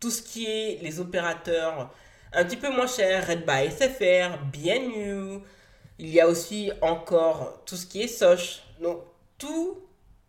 tout 0.00 0.10
ce 0.10 0.22
qui 0.22 0.46
est 0.46 0.78
les 0.82 1.00
opérateurs 1.00 1.92
un 2.32 2.44
petit 2.44 2.56
peu 2.56 2.70
moins 2.70 2.86
chers, 2.86 3.26
Red 3.26 3.44
by 3.46 3.70
SFR, 3.70 4.38
BNU. 4.52 5.40
Il 5.98 6.08
y 6.08 6.20
a 6.20 6.28
aussi 6.28 6.70
encore 6.82 7.62
tout 7.64 7.76
ce 7.76 7.86
qui 7.86 8.02
est 8.02 8.08
Soch. 8.08 8.62
Donc, 8.80 9.00
tous 9.38 9.78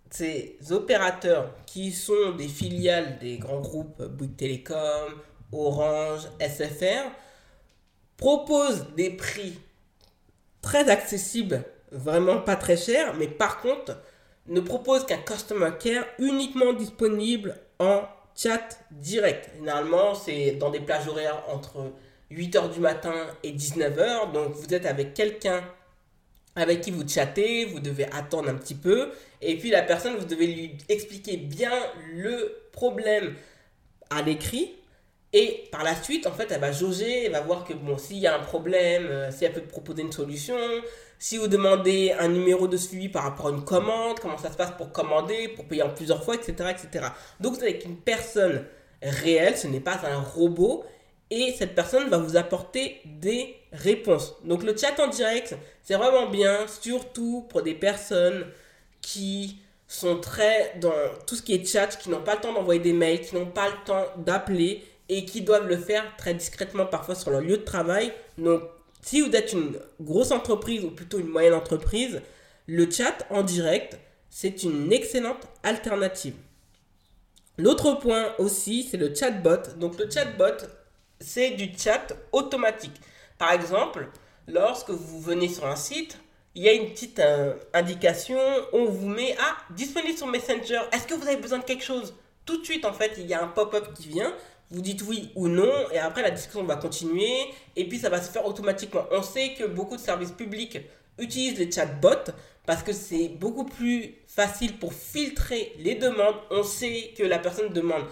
ces 0.09 0.57
opérateurs 0.71 1.53
qui 1.65 1.91
sont 1.91 2.31
des 2.37 2.47
filiales 2.47 3.19
des 3.19 3.37
grands 3.37 3.59
groupes 3.59 4.01
Bouygues 4.03 4.37
Télécom, 4.37 5.13
Orange, 5.51 6.21
SFR, 6.39 7.11
proposent 8.17 8.87
des 8.95 9.11
prix 9.11 9.59
très 10.61 10.89
accessibles, 10.89 11.63
vraiment 11.91 12.39
pas 12.41 12.55
très 12.55 12.77
chers, 12.77 13.15
mais 13.15 13.27
par 13.27 13.61
contre, 13.61 13.97
ne 14.49 14.59
propose 14.59 15.05
qu'un 15.05 15.17
Customer 15.17 15.71
Care 15.79 16.05
uniquement 16.17 16.73
disponible 16.73 17.55
en 17.79 18.01
chat 18.35 18.79
direct. 18.91 19.49
Généralement, 19.57 20.15
c'est 20.15 20.51
dans 20.51 20.69
des 20.69 20.79
plages 20.79 21.07
horaires 21.07 21.43
entre 21.49 21.91
8h 22.31 22.73
du 22.73 22.79
matin 22.79 23.27
et 23.43 23.51
19h. 23.51 24.31
Donc, 24.31 24.53
vous 24.53 24.73
êtes 24.73 24.85
avec 24.85 25.13
quelqu'un 25.13 25.63
avec 26.55 26.81
qui 26.81 26.91
vous 26.91 27.07
chattez, 27.07 27.65
vous 27.65 27.79
devez 27.79 28.05
attendre 28.05 28.49
un 28.49 28.55
petit 28.55 28.75
peu. 28.75 29.11
Et 29.41 29.57
puis, 29.57 29.69
la 29.69 29.81
personne, 29.81 30.17
vous 30.17 30.25
devez 30.25 30.47
lui 30.47 30.77
expliquer 30.89 31.37
bien 31.37 31.71
le 32.13 32.63
problème 32.71 33.35
à 34.09 34.21
l'écrit. 34.21 34.75
Et 35.31 35.69
par 35.71 35.83
la 35.83 35.95
suite, 36.01 36.25
en 36.25 36.31
fait, 36.31 36.51
elle 36.51 36.61
va 36.61 36.71
jauger, 36.71 37.25
elle 37.25 37.33
va 37.33 37.41
voir 37.41 37.63
que 37.63 37.73
bon, 37.73 37.97
s'il 37.97 38.17
y 38.17 38.27
a 38.27 38.35
un 38.35 38.43
problème, 38.43 39.05
euh, 39.05 39.31
si 39.31 39.45
elle 39.45 39.53
peut 39.53 39.61
proposer 39.61 40.01
une 40.01 40.11
solution, 40.11 40.57
si 41.19 41.37
vous 41.37 41.47
demandez 41.47 42.13
un 42.17 42.29
numéro 42.29 42.67
de 42.67 42.77
suivi 42.77 43.09
par 43.09 43.23
rapport 43.23 43.47
à 43.47 43.49
une 43.51 43.63
commande, 43.63 44.19
comment 44.19 44.37
ça 44.37 44.51
se 44.51 44.57
passe 44.57 44.71
pour 44.71 44.91
commander, 44.91 45.49
pour 45.49 45.65
payer 45.65 45.83
en 45.83 45.89
plusieurs 45.89 46.23
fois, 46.23 46.35
etc. 46.35 46.71
etc. 46.71 47.07
Donc 47.39 47.53
vous 47.53 47.59
êtes 47.59 47.69
avec 47.69 47.85
une 47.85 47.97
personne 47.97 48.65
réelle, 49.03 49.55
ce 49.57 49.67
n'est 49.67 49.81
pas 49.81 49.99
un 50.03 50.19
robot, 50.19 50.83
et 51.29 51.53
cette 51.57 51.75
personne 51.75 52.09
va 52.09 52.17
vous 52.17 52.37
apporter 52.37 53.01
des 53.05 53.55
réponses. 53.71 54.35
Donc 54.45 54.63
le 54.63 54.75
chat 54.75 54.99
en 54.99 55.07
direct, 55.07 55.55
c'est 55.83 55.95
vraiment 55.95 56.27
bien, 56.27 56.65
surtout 56.81 57.45
pour 57.49 57.61
des 57.61 57.75
personnes 57.75 58.45
qui 59.01 59.59
sont 59.87 60.19
très 60.19 60.75
dans 60.79 60.93
tout 61.27 61.35
ce 61.35 61.41
qui 61.41 61.53
est 61.53 61.65
chat, 61.65 61.87
qui 61.87 62.09
n'ont 62.09 62.21
pas 62.21 62.35
le 62.35 62.41
temps 62.41 62.53
d'envoyer 62.53 62.79
des 62.79 62.93
mails, 62.93 63.21
qui 63.21 63.35
n'ont 63.35 63.45
pas 63.45 63.67
le 63.67 63.75
temps 63.85 64.05
d'appeler 64.17 64.83
et 65.09 65.25
qui 65.25 65.41
doivent 65.41 65.67
le 65.67 65.77
faire 65.77 66.15
très 66.17 66.33
discrètement 66.33 66.85
parfois 66.85 67.15
sur 67.15 67.31
leur 67.31 67.41
lieu 67.41 67.57
de 67.57 67.63
travail. 67.63 68.13
Donc, 68.37 68.61
si 69.01 69.21
vous 69.21 69.35
êtes 69.35 69.53
une 69.53 69.79
grosse 69.99 70.31
entreprise 70.31 70.83
ou 70.83 70.91
plutôt 70.91 71.19
une 71.19 71.27
moyenne 71.27 71.53
entreprise, 71.53 72.21
le 72.67 72.89
chat 72.89 73.25
en 73.29 73.41
direct, 73.41 73.97
c'est 74.29 74.63
une 74.63 74.93
excellente 74.93 75.47
alternative. 75.63 76.35
L'autre 77.57 77.93
point 77.95 78.33
aussi, 78.37 78.83
c'est 78.83 78.97
le 78.97 79.13
chatbot. 79.13 79.75
Donc, 79.77 79.97
le 79.97 80.09
chatbot, 80.09 80.65
c'est 81.19 81.51
du 81.51 81.71
chat 81.77 82.13
automatique. 82.31 83.01
Par 83.37 83.51
exemple, 83.51 84.07
lorsque 84.47 84.91
vous 84.91 85.19
venez 85.19 85.49
sur 85.49 85.65
un 85.65 85.75
site, 85.75 86.19
il 86.55 86.63
y 86.63 86.69
a 86.69 86.73
une 86.73 86.91
petite 86.91 87.19
euh, 87.19 87.55
indication, 87.73 88.39
on 88.73 88.85
vous 88.85 89.07
met 89.07 89.33
à 89.33 89.41
ah, 89.41 89.57
disponible 89.71 90.17
sur 90.17 90.27
Messenger. 90.27 90.81
Est-ce 90.91 91.07
que 91.07 91.13
vous 91.13 91.27
avez 91.27 91.37
besoin 91.37 91.59
de 91.59 91.63
quelque 91.63 91.83
chose? 91.83 92.13
Tout 92.45 92.57
de 92.59 92.65
suite, 92.65 92.85
en 92.85 92.93
fait, 92.93 93.13
il 93.17 93.27
y 93.27 93.33
a 93.33 93.43
un 93.43 93.47
pop-up 93.47 93.93
qui 93.93 94.09
vient 94.09 94.33
vous 94.71 94.81
dites 94.81 95.01
oui 95.07 95.31
ou 95.35 95.47
non, 95.47 95.71
et 95.91 95.97
après 95.97 96.21
la 96.21 96.31
discussion 96.31 96.63
va 96.63 96.75
continuer, 96.75 97.33
et 97.75 97.87
puis 97.87 97.97
ça 97.97 98.09
va 98.09 98.21
se 98.21 98.29
faire 98.29 98.45
automatiquement. 98.45 99.05
On 99.11 99.23
sait 99.23 99.53
que 99.57 99.65
beaucoup 99.65 99.95
de 99.95 100.01
services 100.01 100.31
publics 100.31 100.79
utilisent 101.17 101.57
les 101.57 101.71
chatbots 101.71 102.31
parce 102.65 102.83
que 102.83 102.93
c'est 102.93 103.29
beaucoup 103.29 103.65
plus 103.65 104.15
facile 104.27 104.77
pour 104.77 104.93
filtrer 104.93 105.73
les 105.79 105.95
demandes. 105.95 106.35
On 106.51 106.63
sait 106.63 107.13
que 107.17 107.23
la 107.23 107.39
personne 107.39 107.73
demande 107.73 108.03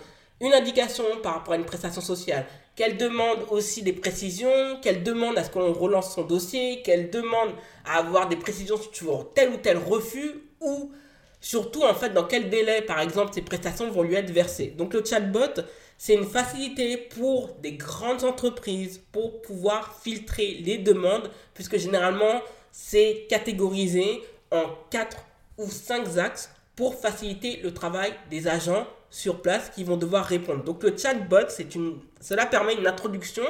une 0.42 0.54
indication 0.54 1.04
par 1.24 1.36
rapport 1.36 1.54
à 1.54 1.58
une 1.58 1.66
prestation 1.66 2.02
sociale, 2.02 2.46
qu'elle 2.76 2.98
demande 2.98 3.40
aussi 3.50 3.82
des 3.82 3.94
précisions, 3.94 4.80
qu'elle 4.82 5.04
demande 5.04 5.38
à 5.38 5.44
ce 5.44 5.50
qu'on 5.50 5.74
relance 5.74 6.14
son 6.14 6.24
dossier, 6.24 6.82
qu'elle 6.84 7.10
demande 7.10 7.52
à 7.86 8.00
avoir 8.00 8.30
des 8.30 8.36
précisions 8.36 8.78
sur 8.92 9.34
tel 9.34 9.50
ou 9.50 9.58
tel 9.58 9.78
refus, 9.78 10.44
ou 10.62 10.92
surtout 11.42 11.84
en 11.84 11.94
fait 11.94 12.10
dans 12.10 12.26
quel 12.26 12.50
délai 12.50 12.82
par 12.82 13.00
exemple 13.00 13.32
ces 13.34 13.42
prestations 13.42 13.90
vont 13.90 14.04
lui 14.04 14.16
être 14.16 14.32
versées. 14.32 14.74
Donc 14.78 14.94
le 14.94 15.04
chatbot, 15.04 15.62
c'est 15.98 16.14
une 16.14 16.26
facilité 16.26 16.98
pour 16.98 17.56
des 17.62 17.74
grandes 17.74 18.24
entreprises 18.24 19.02
pour 19.12 19.42
pouvoir 19.42 20.00
filtrer 20.00 20.60
les 20.64 20.78
demandes, 20.78 21.32
puisque 21.54 21.78
généralement, 21.78 22.42
c'est 22.72 23.26
catégorisé 23.30 24.22
en 24.52 24.66
4 24.92 25.18
ou 25.58 25.70
5 25.70 26.18
axes 26.18 26.52
pour 26.76 26.96
faciliter 26.96 27.60
le 27.64 27.74
travail 27.74 28.14
des 28.30 28.48
agents 28.48 28.86
sur 29.10 29.42
place 29.42 29.72
qui 29.72 29.84
vont 29.84 29.98
devoir 29.98 30.26
répondre. 30.26 30.64
Donc 30.64 30.84
le 30.84 30.96
chatbot, 30.96 31.50
c'est 31.50 31.74
une, 31.74 32.00
cela 32.22 32.46
permet 32.46 32.76
une 32.76 32.86
introduction 32.86 33.44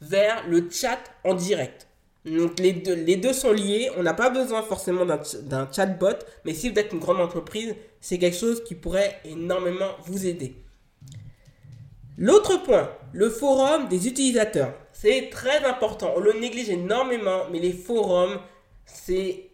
vers 0.00 0.46
le 0.48 0.68
chat 0.70 0.98
en 1.24 1.34
direct. 1.34 1.86
Donc 2.24 2.58
les 2.58 2.72
deux, 2.72 2.94
les 2.94 3.16
deux 3.16 3.32
sont 3.32 3.52
liés, 3.52 3.90
on 3.96 4.02
n'a 4.02 4.14
pas 4.14 4.30
besoin 4.30 4.62
forcément 4.62 5.04
d'un 5.04 5.68
chatbot, 5.72 6.18
mais 6.44 6.54
si 6.54 6.70
vous 6.70 6.78
êtes 6.78 6.92
une 6.92 6.98
grande 6.98 7.20
entreprise, 7.20 7.74
c'est 8.00 8.18
quelque 8.18 8.36
chose 8.36 8.62
qui 8.64 8.74
pourrait 8.74 9.20
énormément 9.24 9.90
vous 10.06 10.26
aider. 10.26 10.54
L'autre 12.22 12.62
point, 12.62 12.90
le 13.14 13.30
forum 13.30 13.88
des 13.88 14.06
utilisateurs. 14.06 14.74
C'est 14.92 15.30
très 15.30 15.64
important. 15.64 16.12
On 16.16 16.20
le 16.20 16.34
néglige 16.34 16.68
énormément, 16.68 17.48
mais 17.50 17.60
les 17.60 17.72
forums, 17.72 18.38
c'est 18.84 19.48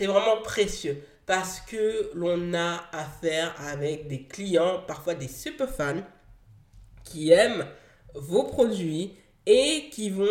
vraiment 0.00 0.42
précieux 0.42 1.04
parce 1.24 1.60
que 1.60 2.10
l'on 2.14 2.52
a 2.52 2.82
affaire 2.90 3.54
avec 3.60 4.08
des 4.08 4.24
clients, 4.24 4.82
parfois 4.88 5.14
des 5.14 5.28
super 5.28 5.70
fans, 5.70 6.02
qui 7.04 7.30
aiment 7.30 7.64
vos 8.16 8.42
produits 8.42 9.14
et 9.46 9.88
qui 9.92 10.10
vont 10.10 10.26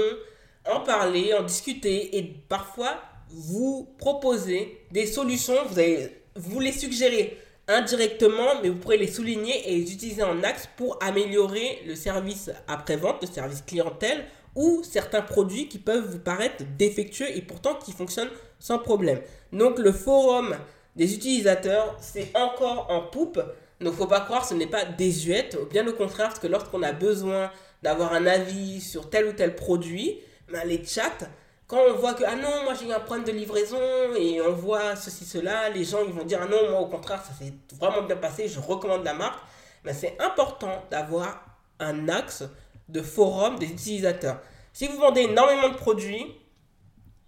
en 0.70 0.82
parler, 0.82 1.34
en 1.34 1.44
discuter 1.44 2.18
et 2.18 2.24
parfois 2.50 3.00
vous 3.30 3.96
proposer 3.98 4.86
des 4.92 5.06
solutions. 5.06 5.56
Vous, 5.70 5.80
allez, 5.80 6.24
vous 6.36 6.60
les 6.60 6.74
suggérer 6.74 7.38
indirectement, 7.70 8.62
mais 8.62 8.70
vous 8.70 8.76
pourrez 8.76 8.98
les 8.98 9.08
souligner 9.08 9.70
et 9.70 9.78
les 9.78 9.94
utiliser 9.94 10.24
en 10.24 10.44
axe 10.44 10.68
pour 10.76 10.98
améliorer 11.02 11.82
le 11.88 11.96
service 11.96 12.52
après-vente, 12.68 13.22
le 13.22 13.28
service 13.28 13.62
clientèle 13.62 14.26
ou 14.56 14.82
certains 14.84 15.22
produits 15.22 15.70
qui 15.70 15.78
peuvent 15.78 16.06
vous 16.06 16.20
paraître 16.20 16.64
défectueux 16.78 17.30
et 17.36 17.42
pourtant 17.42 17.76
qui 17.76 17.92
fonctionnent 17.92 18.32
sans 18.60 18.80
problème. 18.80 19.22
Donc 19.54 19.80
le 19.80 19.92
forum 19.92 20.56
des 20.96 21.14
utilisateurs, 21.14 21.96
c'est 22.02 22.32
encore 22.36 22.88
en 22.90 23.02
poupe. 23.02 23.40
Donc 23.80 23.94
faut 23.94 24.08
pas 24.08 24.22
croire, 24.22 24.46
ce 24.46 24.54
n'est 24.54 24.68
pas 24.68 24.84
désuète, 24.84 25.58
bien 25.72 25.88
au 25.88 25.94
contraire, 25.94 26.28
parce 26.28 26.40
que 26.40 26.48
lorsqu'on 26.48 26.84
a 26.84 26.92
besoin 26.92 27.52
d'avoir 27.84 28.14
un 28.14 28.26
avis 28.26 28.82
sur 28.82 29.10
tel 29.10 29.28
ou 29.28 29.34
tel 29.34 29.56
produit, 29.56 30.20
ben, 30.52 30.68
les 30.68 30.84
chats 30.84 31.30
quand 31.70 31.82
on 31.88 31.94
voit 31.94 32.16
que, 32.16 32.24
ah 32.26 32.36
non, 32.36 32.64
moi 32.64 32.74
j'ai 32.74 32.92
un 32.92 33.00
problème 33.00 33.26
de 33.28 33.32
livraison 33.32 33.78
et 34.18 34.42
on 34.42 34.54
voit 34.54 34.96
ceci, 34.96 35.24
cela, 35.24 35.70
les 35.70 35.84
gens 35.84 36.00
ils 36.04 36.12
vont 36.12 36.26
dire, 36.26 36.40
ah 36.42 36.48
non, 36.48 36.72
moi 36.72 36.80
au 36.80 36.88
contraire, 36.88 37.24
ça 37.24 37.32
s'est 37.32 37.54
vraiment 37.80 38.02
bien 38.02 38.16
passé, 38.18 38.48
je 38.48 38.60
recommande 38.60 39.04
la 39.06 39.14
marque. 39.14 39.40
Mais 39.86 39.94
c'est 39.94 40.20
important 40.20 40.84
d'avoir 40.90 41.46
un 41.80 42.10
axe 42.10 42.44
de 42.90 43.02
forum 43.04 43.60
des 43.60 43.68
utilisateurs. 43.68 44.40
Si 44.74 44.88
vous 44.88 44.98
vendez 44.98 45.22
énormément 45.22 45.70
de 45.70 45.76
produits, 45.76 46.36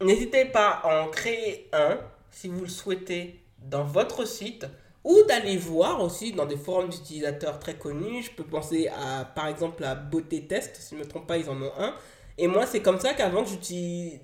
n'hésitez 0.02 0.46
pas 0.46 0.82
à 0.84 1.04
en 1.04 1.10
créer 1.10 1.70
un, 1.72 2.00
si 2.32 2.48
vous 2.48 2.62
le 2.62 2.68
souhaitez, 2.68 3.46
dans 3.60 3.84
votre 3.84 4.26
site 4.26 4.66
ou 5.04 5.22
d'aller 5.28 5.58
voir 5.58 6.02
aussi 6.02 6.34
dans 6.34 6.48
des 6.48 6.58
forums 6.58 6.90
d'utilisateurs 6.90 7.60
très 7.60 7.76
connus. 7.76 8.24
Je 8.24 8.32
peux 8.32 8.44
penser 8.44 8.88
à, 8.88 9.24
par 9.24 9.48
exemple, 9.48 9.84
à 9.84 9.94
Beauté 9.94 10.48
Test, 10.48 10.78
si 10.78 10.96
je 10.96 10.96
ne 10.96 11.06
me 11.06 11.08
trompe 11.08 11.28
pas, 11.28 11.38
ils 11.38 11.48
en 11.48 11.62
ont 11.62 11.72
un. 11.78 11.94
Et 12.38 12.48
moi, 12.48 12.66
c'est 12.66 12.82
comme 12.82 13.00
ça 13.00 13.14
qu'avant 13.14 13.44
que 13.44 13.50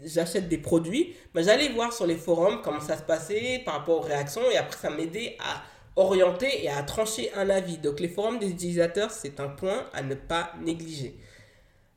j'achète 0.05 0.47
des 0.47 0.57
produits, 0.57 1.15
ben, 1.33 1.43
j'allais 1.43 1.69
voir 1.69 1.93
sur 1.93 2.05
les 2.05 2.15
forums 2.15 2.61
comment 2.63 2.79
ça 2.79 2.97
se 2.97 3.03
passait 3.03 3.61
par 3.65 3.75
rapport 3.75 3.99
aux 3.99 4.01
réactions 4.01 4.49
et 4.51 4.57
après, 4.57 4.77
ça 4.77 4.89
m'aidait 4.89 5.37
à 5.39 5.61
orienter 5.95 6.63
et 6.63 6.69
à 6.69 6.83
trancher 6.83 7.31
un 7.35 7.49
avis. 7.49 7.77
Donc, 7.77 7.99
les 7.99 8.07
forums 8.07 8.39
des 8.39 8.49
utilisateurs, 8.49 9.11
c'est 9.11 9.39
un 9.39 9.49
point 9.49 9.85
à 9.93 10.01
ne 10.01 10.15
pas 10.15 10.51
négliger. 10.61 11.17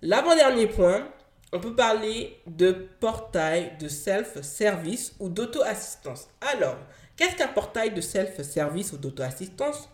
L'avant-dernier 0.03 0.67
point, 0.67 1.07
on 1.53 1.61
peut 1.61 1.75
parler 1.75 2.39
de 2.47 2.73
portail 3.01 3.77
de 3.79 3.89
self-service 3.89 5.15
ou 5.19 5.29
d'auto-assistance. 5.29 6.29
Alors, 6.41 6.77
qu'est-ce 7.17 7.37
qu'un 7.37 7.49
portail 7.49 7.93
de 7.93 8.01
self-service 8.01 8.93
ou 8.93 8.97
d'auto-assistance? 8.97 9.89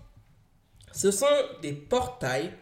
Ce 0.92 1.10
sont 1.10 1.26
des 1.62 1.72
portails 1.72 2.52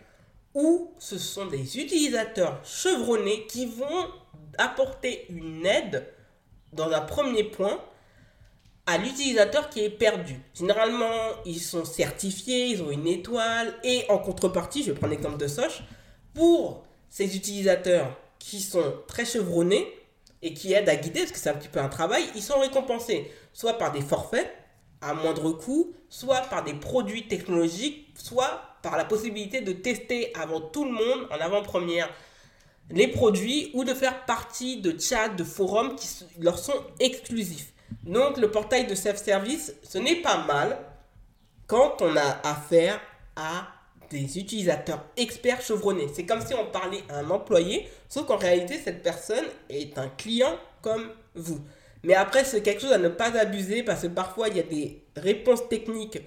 où 0.55 0.93
ce 0.99 1.19
sont 1.19 1.47
des 1.47 1.79
utilisateurs 1.79 2.61
chevronnés 2.65 3.47
qui 3.47 3.67
vont 3.67 4.09
apporter 4.57 5.27
une 5.29 5.67
aide 5.67 6.07
dans 6.73 6.91
un 6.91 7.01
premier 7.01 7.45
point 7.45 7.81
à 8.87 8.99
l'utilisateur 8.99 9.71
qui 9.71 9.81
est 9.81 9.91
perdu. 9.91 10.41
Généralement, 10.55 11.11
ils 11.45 11.61
sont 11.61 11.85
certifiés, 11.85 12.67
ils 12.67 12.83
ont 12.83 12.91
une 12.91 13.07
étoile 13.07 13.75
et 13.83 14.05
en 14.09 14.19
contrepartie, 14.19 14.83
je 14.83 14.93
vais 14.93 14.99
prendre 14.99 15.13
l'exemple 15.13 15.39
de 15.39 15.49
Soch, 15.49 15.83
pour 16.35 16.85
ces 17.09 17.37
utilisateurs 17.37 18.17
qui 18.39 18.61
sont 18.61 18.95
très 19.07 19.25
chevronnés 19.25 19.87
et 20.43 20.53
qui 20.53 20.73
aident 20.75 20.89
à 20.89 20.97
guider, 20.97 21.21
parce 21.21 21.33
que 21.33 21.39
c'est 21.39 21.49
un 21.49 21.55
petit 21.55 21.69
peu 21.69 21.81
un 21.81 21.89
travail, 21.89 22.25
ils 22.35 22.43
sont 22.43 22.59
récompensés 22.61 23.33
soit 23.53 23.79
par 23.79 23.93
des 23.93 24.03
forfaits 24.03 24.53
à 25.01 25.15
moindre 25.15 25.53
coût, 25.53 25.95
soit 26.11 26.43
par 26.43 26.63
des 26.65 26.75
produits 26.75 27.27
technologiques, 27.27 28.15
soit 28.19 28.74
par 28.85 28.97
la 28.99 29.05
possibilité 29.07 29.63
de 29.63 29.73
tester 29.73 30.31
avant 30.39 30.61
tout 30.61 30.85
le 30.85 30.93
monde 30.93 31.27
en 31.31 31.41
avant-première 31.41 32.09
les 32.91 33.09
produits 33.09 33.71
ou 33.73 33.83
de 33.83 33.95
faire 33.95 34.27
partie 34.27 34.83
de 34.83 34.95
chats, 35.01 35.31
de 35.31 35.43
forums 35.43 35.97
qui 35.97 36.07
leur 36.39 36.59
sont 36.59 36.85
exclusifs. 37.01 37.73
Donc 38.03 38.37
le 38.37 38.51
portail 38.51 38.87
de 38.87 38.95
self-service, 38.95 39.75
ce 39.83 39.97
n'est 39.97 40.21
pas 40.21 40.45
mal 40.45 40.79
quand 41.67 42.03
on 42.03 42.15
a 42.15 42.41
affaire 42.45 43.01
à 43.37 43.69
des 44.11 44.39
utilisateurs 44.39 45.03
experts 45.17 45.63
chevronnés. 45.63 46.09
C'est 46.13 46.27
comme 46.27 46.43
si 46.47 46.53
on 46.53 46.67
parlait 46.67 47.03
à 47.09 47.21
un 47.21 47.31
employé, 47.31 47.89
sauf 48.11 48.27
qu'en 48.27 48.37
réalité, 48.37 48.79
cette 48.79 49.03
personne 49.03 49.47
est 49.71 49.97
un 49.97 50.09
client 50.09 50.59
comme 50.83 51.09
vous. 51.35 51.61
Mais 52.03 52.15
après, 52.15 52.45
c'est 52.45 52.61
quelque 52.61 52.83
chose 52.83 52.93
à 52.93 52.99
ne 52.99 53.09
pas 53.09 53.35
abuser 53.39 53.83
parce 53.83 54.03
que 54.03 54.09
parfois, 54.09 54.49
il 54.49 54.59
y 54.59 54.61
a 54.61 54.65
des 54.65 55.03
réponses 55.17 55.71
techniques 55.71 56.19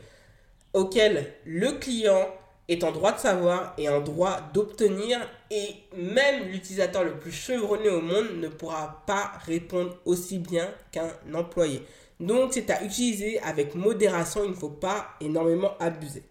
auxquelles 0.74 1.36
le 1.46 1.74
client 1.74 2.28
est 2.68 2.84
en 2.84 2.92
droit 2.92 3.14
de 3.14 3.20
savoir 3.20 3.74
et 3.78 3.88
en 3.88 4.02
droit 4.02 4.42
d'obtenir 4.54 5.20
et 5.50 5.76
même 5.96 6.50
l'utilisateur 6.50 7.04
le 7.04 7.18
plus 7.18 7.32
chevronné 7.32 7.90
au 7.90 8.02
monde 8.02 8.38
ne 8.38 8.48
pourra 8.50 9.04
pas 9.08 9.32
répondre 9.46 9.98
aussi 10.06 10.38
bien 10.40 10.70
qu'un 10.92 11.10
employé. 11.34 11.82
Donc 12.20 12.54
c'est 12.54 12.70
à 12.70 12.84
utiliser 12.84 13.40
avec 13.42 13.76
modération, 13.76 14.44
il 14.44 14.52
ne 14.52 14.56
faut 14.56 14.70
pas 14.70 15.12
énormément 15.22 15.78
abuser. 15.80 16.24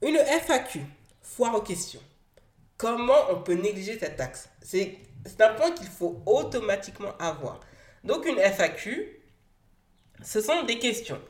Une 0.00 0.16
FAQ, 0.16 0.80
foire 1.22 1.56
aux 1.56 1.62
questions. 1.62 2.00
comment 2.76 3.30
on 3.30 3.42
peut 3.42 3.54
négliger 3.54 3.98
cette 3.98 4.16
taxe? 4.16 4.48
C'est 4.62 4.96
un 5.40 5.54
point 5.54 5.72
qu'il 5.72 5.88
faut 5.88 6.22
automatiquement 6.24 7.14
avoir. 7.18 7.60
Donc 8.04 8.24
une 8.26 8.38
FAQ, 8.38 9.20
ce 10.22 10.40
sont 10.40 10.62
des 10.62 10.78
questions. 10.78 11.20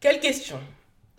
Quelles 0.00 0.20
questions? 0.20 0.60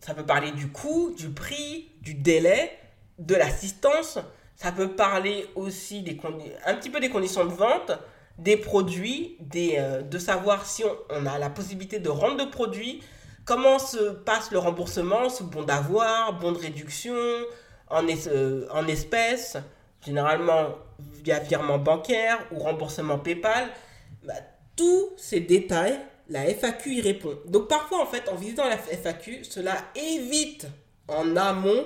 Ça 0.03 0.13
peut 0.13 0.25
parler 0.25 0.51
du 0.51 0.67
coût, 0.67 1.13
du 1.17 1.29
prix, 1.29 1.89
du 2.01 2.13
délai, 2.13 2.77
de 3.19 3.35
l'assistance. 3.35 4.19
Ça 4.57 4.73
peut 4.73 4.89
parler 4.89 5.45
aussi 5.55 6.03
un 6.65 6.75
petit 6.75 6.89
peu 6.89 6.99
des 6.99 7.09
conditions 7.09 7.45
de 7.45 7.53
vente, 7.53 7.93
des 8.37 8.57
produits, 8.57 9.37
euh, 9.55 10.01
de 10.01 10.17
savoir 10.17 10.65
si 10.65 10.83
on, 11.09 11.25
a 11.25 11.37
la 11.37 11.49
possibilité 11.49 11.99
de 11.99 12.09
rendre 12.09 12.35
de 12.35 12.51
produits, 12.51 13.01
comment 13.45 13.79
se 13.79 14.11
passe 14.11 14.51
le 14.51 14.57
remboursement 14.57 15.29
sous 15.29 15.45
bon 15.45 15.63
d'avoir, 15.63 16.37
bon 16.37 16.51
de 16.51 16.57
réduction, 16.57 17.15
en, 17.89 18.03
euh, 18.27 18.67
en 18.71 18.85
espèces, 18.89 19.55
généralement 20.05 20.75
via 21.23 21.39
virement 21.39 21.77
bancaire 21.77 22.39
ou 22.51 22.59
remboursement 22.59 23.19
PayPal. 23.19 23.69
Bah, 24.25 24.33
tous 24.75 25.11
ces 25.15 25.39
détails, 25.39 25.97
la 26.29 26.45
FAQ 26.45 26.95
y 26.95 27.01
répond. 27.01 27.37
Donc 27.45 27.67
parfois, 27.67 28.01
en 28.01 28.05
fait, 28.05 28.29
en 28.29 28.35
visitant 28.35 28.67
la 28.67 28.77
FAQ, 28.77 29.43
cela 29.43 29.77
évite 29.95 30.67
en 31.07 31.35
amont 31.35 31.85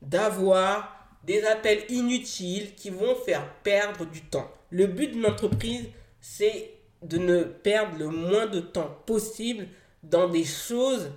d'avoir 0.00 1.02
des 1.24 1.44
appels 1.44 1.84
inutiles 1.88 2.74
qui 2.74 2.90
vont 2.90 3.14
faire 3.14 3.46
perdre 3.62 4.04
du 4.06 4.22
temps. 4.22 4.50
Le 4.70 4.86
but 4.86 5.12
d'une 5.12 5.26
entreprise, 5.26 5.86
c'est 6.20 6.70
de 7.02 7.18
ne 7.18 7.42
perdre 7.42 7.98
le 7.98 8.08
moins 8.08 8.46
de 8.46 8.60
temps 8.60 8.96
possible 9.06 9.68
dans 10.02 10.28
des 10.28 10.44
choses 10.44 11.10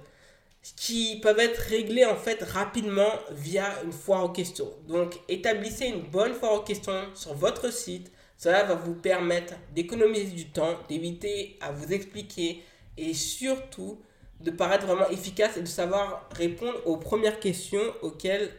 qui 0.76 1.20
peuvent 1.22 1.40
être 1.40 1.60
réglées 1.60 2.06
en 2.06 2.16
fait 2.16 2.42
rapidement 2.42 3.12
via 3.32 3.84
une 3.84 3.92
foire 3.92 4.26
aux 4.26 4.30
questions. 4.30 4.72
Donc 4.88 5.20
établissez 5.28 5.86
une 5.88 6.02
bonne 6.02 6.34
foire 6.34 6.54
aux 6.54 6.64
questions 6.64 7.06
sur 7.14 7.36
votre 7.36 7.72
site. 7.72 8.12
Cela 8.38 8.64
va 8.64 8.76
vous 8.76 8.94
permettre 8.94 9.54
d'économiser 9.74 10.32
du 10.32 10.50
temps, 10.50 10.76
d'éviter 10.90 11.58
à 11.62 11.72
vous 11.72 11.94
expliquer 11.94 12.64
et 12.98 13.14
surtout 13.14 14.02
de 14.42 14.52
paraître 14.52 14.86
vraiment 14.86 15.10
efficace 15.10 15.58
et 15.58 15.62
de 15.62 15.68
savoir 15.68 16.30
répondre 16.36 16.78
aux 16.86 16.98
premières 16.98 17.40
questions 17.40 17.94
auxquelles 18.02 18.52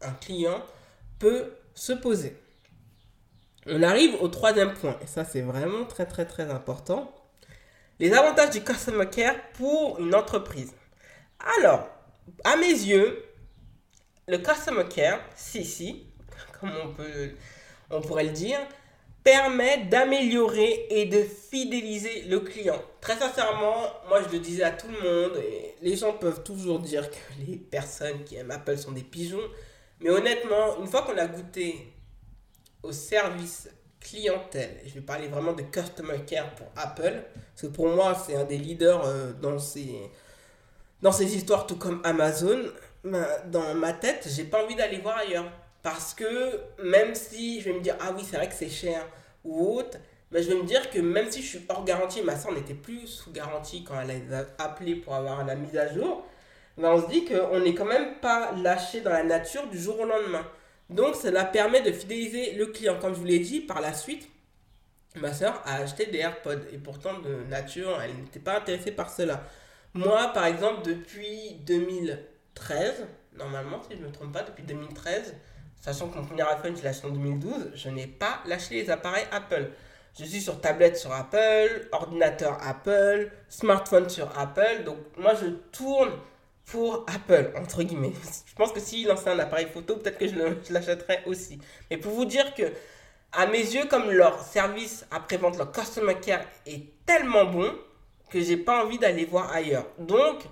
un 0.00 0.12
client 0.12 0.62
peut 1.18 1.52
se 1.74 1.92
poser. 1.92 2.36
On 3.66 3.82
arrive 3.82 4.14
au 4.20 4.28
troisième 4.28 4.72
point, 4.72 4.96
et 5.02 5.06
ça 5.06 5.24
c'est 5.24 5.42
vraiment 5.42 5.84
très 5.84 6.06
très 6.06 6.24
très 6.24 6.50
important. 6.50 7.14
Les 7.98 8.14
avantages 8.14 8.50
du 8.50 8.62
Customer 8.62 9.06
Care 9.10 9.36
pour 9.52 10.00
une 10.00 10.14
entreprise. 10.14 10.72
Alors, 11.58 11.86
à 12.44 12.56
mes 12.56 12.68
yeux, 12.68 13.22
le 14.26 14.38
Customer 14.38 14.84
Care, 14.88 15.20
si 15.36 15.64
si, 15.66 16.06
comme 16.60 16.72
on, 16.82 16.94
peut, 16.94 17.32
pourrait 18.06 18.24
le 18.24 18.30
dire, 18.30 18.58
permet 19.22 19.84
d'améliorer 19.84 20.86
et 20.90 21.06
de 21.06 21.22
fidéliser 21.22 22.22
le 22.22 22.40
client. 22.40 22.80
Très 23.00 23.16
sincèrement, 23.16 23.86
moi 24.08 24.22
je 24.26 24.32
le 24.32 24.38
disais 24.38 24.62
à 24.62 24.70
tout 24.70 24.86
le 24.88 24.98
monde, 25.00 25.36
et 25.38 25.74
les 25.82 25.96
gens 25.96 26.14
peuvent 26.14 26.42
toujours 26.42 26.78
dire 26.78 27.10
que 27.10 27.16
les 27.46 27.56
personnes 27.56 28.24
qui 28.24 28.36
aiment 28.36 28.50
Apple 28.50 28.78
sont 28.78 28.92
des 28.92 29.02
pigeons, 29.02 29.48
mais 30.00 30.10
honnêtement, 30.10 30.80
une 30.80 30.86
fois 30.86 31.02
qu'on 31.02 31.18
a 31.18 31.26
goûté 31.26 31.92
au 32.82 32.92
service 32.92 33.68
clientèle, 34.00 34.80
je 34.86 34.94
vais 34.94 35.02
parler 35.02 35.28
vraiment 35.28 35.52
de 35.52 35.62
customer 35.62 36.20
care 36.26 36.54
pour 36.54 36.68
Apple, 36.74 37.22
parce 37.34 37.62
que 37.62 37.66
pour 37.66 37.88
moi 37.88 38.14
c'est 38.14 38.36
un 38.36 38.44
des 38.44 38.56
leaders 38.56 39.04
euh, 39.04 39.32
dans, 39.34 39.58
ces, 39.58 39.94
dans 41.02 41.12
ces 41.12 41.36
histoires, 41.36 41.66
tout 41.66 41.76
comme 41.76 42.00
Amazon, 42.04 42.58
ben, 43.04 43.26
dans 43.46 43.74
ma 43.74 43.92
tête, 43.92 44.26
j'ai 44.34 44.44
pas 44.44 44.64
envie 44.64 44.76
d'aller 44.76 44.98
voir 44.98 45.18
ailleurs. 45.18 45.50
Parce 45.82 46.14
que 46.14 46.60
même 46.82 47.14
si 47.14 47.60
je 47.60 47.70
vais 47.70 47.76
me 47.76 47.80
dire, 47.80 47.96
ah 48.00 48.12
oui, 48.14 48.22
c'est 48.28 48.36
vrai 48.36 48.48
que 48.48 48.54
c'est 48.54 48.68
cher 48.68 49.06
ou 49.44 49.78
autre, 49.78 49.98
mais 50.30 50.40
ben, 50.40 50.44
je 50.44 50.52
vais 50.52 50.62
me 50.62 50.66
dire 50.66 50.90
que 50.90 51.00
même 51.00 51.30
si 51.30 51.42
je 51.42 51.48
suis 51.48 51.66
hors 51.68 51.84
garantie, 51.84 52.22
ma 52.22 52.36
soeur 52.36 52.52
n'était 52.52 52.74
plus 52.74 53.06
sous 53.06 53.32
garantie 53.32 53.82
quand 53.82 54.00
elle 54.00 54.32
a 54.32 54.62
appelé 54.62 54.94
pour 54.94 55.14
avoir 55.14 55.44
la 55.44 55.56
mise 55.56 55.76
à 55.76 55.92
jour, 55.92 56.24
ben 56.78 56.92
on 56.92 57.02
se 57.02 57.08
dit 57.08 57.24
qu'on 57.24 57.58
n'est 57.58 57.74
quand 57.74 57.84
même 57.84 58.14
pas 58.20 58.52
lâché 58.52 59.00
dans 59.00 59.10
la 59.10 59.24
nature 59.24 59.66
du 59.66 59.78
jour 59.78 59.98
au 59.98 60.04
lendemain. 60.04 60.46
Donc 60.88 61.16
cela 61.16 61.44
permet 61.44 61.82
de 61.82 61.90
fidéliser 61.90 62.52
le 62.52 62.66
client. 62.66 62.98
Comme 63.00 63.14
je 63.14 63.18
vous 63.18 63.24
l'ai 63.24 63.40
dit, 63.40 63.60
par 63.60 63.80
la 63.80 63.92
suite, 63.92 64.28
ma 65.16 65.32
soeur 65.32 65.60
a 65.64 65.76
acheté 65.76 66.06
des 66.06 66.18
AirPods 66.18 66.66
et 66.72 66.78
pourtant 66.78 67.18
de 67.18 67.44
nature, 67.48 68.00
elle 68.00 68.14
n'était 68.14 68.40
pas 68.40 68.58
intéressée 68.58 68.92
par 68.92 69.10
cela. 69.10 69.42
Moi, 69.94 70.28
par 70.32 70.46
exemple, 70.46 70.82
depuis 70.84 71.56
2013, 71.66 73.06
normalement, 73.36 73.82
si 73.82 73.96
je 73.96 74.02
ne 74.02 74.06
me 74.06 74.12
trompe 74.12 74.32
pas, 74.32 74.42
depuis 74.42 74.62
2013, 74.62 75.34
sachant 75.80 76.08
que 76.08 76.18
mon 76.18 76.24
premier 76.24 76.42
iPhone, 76.42 76.76
je 76.76 76.82
l'ai 76.82 76.88
acheté 76.88 77.06
en 77.06 77.10
2012, 77.10 77.72
je 77.74 77.88
n'ai 77.88 78.06
pas 78.06 78.40
lâché 78.46 78.74
les 78.74 78.90
appareils 78.90 79.26
Apple. 79.32 79.70
Je 80.18 80.24
suis 80.24 80.40
sur 80.40 80.60
tablette 80.60 80.96
sur 80.96 81.12
Apple, 81.12 81.88
ordinateur 81.92 82.58
Apple, 82.66 83.30
smartphone 83.48 84.08
sur 84.08 84.38
Apple. 84.38 84.84
Donc 84.84 84.98
moi, 85.16 85.34
je 85.34 85.46
tourne 85.46 86.10
pour 86.66 87.06
Apple, 87.12 87.52
entre 87.56 87.82
guillemets. 87.82 88.12
Je 88.46 88.54
pense 88.54 88.72
que 88.72 88.80
s'il 88.80 89.06
lançait 89.06 89.30
un 89.30 89.38
appareil 89.38 89.68
photo, 89.72 89.96
peut-être 89.96 90.18
que 90.18 90.28
je 90.28 90.72
l'achèterais 90.72 91.22
aussi. 91.26 91.58
Mais 91.90 91.96
pour 91.96 92.12
vous 92.12 92.26
dire 92.26 92.54
que, 92.54 92.64
à 93.32 93.46
mes 93.46 93.58
yeux, 93.58 93.86
comme 93.86 94.10
leur 94.10 94.40
service 94.42 95.06
après-vente, 95.10 95.56
leur 95.56 95.72
customer 95.72 96.16
care 96.16 96.44
est 96.66 96.84
tellement 97.06 97.46
bon 97.46 97.72
que 98.28 98.40
j'ai 98.40 98.56
pas 98.56 98.84
envie 98.84 98.98
d'aller 98.98 99.24
voir 99.24 99.50
ailleurs. 99.52 99.86
Donc, 99.98 100.42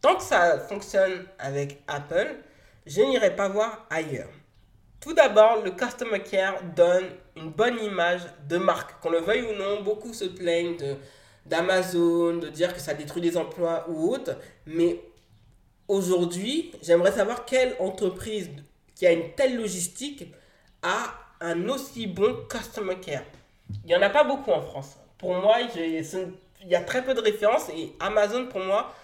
tant 0.00 0.16
que 0.16 0.22
ça 0.22 0.58
fonctionne 0.60 1.26
avec 1.38 1.82
Apple, 1.88 2.36
je 2.86 3.02
n'irai 3.02 3.34
pas 3.34 3.48
voir 3.48 3.86
ailleurs. 3.90 4.30
Tout 5.00 5.14
d'abord, 5.14 5.62
le 5.64 5.70
customer 5.70 6.20
care 6.22 6.62
donne 6.76 7.06
une 7.36 7.50
bonne 7.50 7.78
image 7.82 8.22
de 8.48 8.58
marque. 8.58 9.00
Qu'on 9.00 9.10
le 9.10 9.20
veuille 9.20 9.42
ou 9.42 9.54
non, 9.54 9.82
beaucoup 9.82 10.12
se 10.12 10.26
plaignent 10.26 10.76
d'Amazon, 11.46 12.36
de 12.36 12.48
dire 12.48 12.74
que 12.74 12.80
ça 12.80 12.94
détruit 12.94 13.22
des 13.22 13.36
emplois 13.36 13.86
ou 13.88 14.12
autre. 14.12 14.32
Mais 14.66 15.00
Aujourd'hui, 15.90 16.70
j'aimerais 16.82 17.10
savoir 17.10 17.44
quelle 17.44 17.74
entreprise 17.80 18.48
qui 18.94 19.08
a 19.08 19.10
une 19.10 19.32
telle 19.32 19.56
logistique 19.56 20.32
a 20.84 21.12
un 21.40 21.68
aussi 21.68 22.06
bon 22.06 22.46
customer 22.48 22.94
care. 23.00 23.24
Il 23.82 23.88
n'y 23.88 23.96
en 23.96 24.02
a 24.02 24.08
pas 24.08 24.22
beaucoup 24.22 24.52
en 24.52 24.62
France. 24.62 24.96
Pour 25.18 25.34
moi, 25.34 25.56
il 25.60 26.68
y 26.68 26.74
a 26.76 26.80
très 26.82 27.02
peu 27.02 27.12
de 27.12 27.20
références 27.20 27.70
et 27.70 27.92
Amazon, 27.98 28.46
pour 28.46 28.60
moi, 28.60 28.94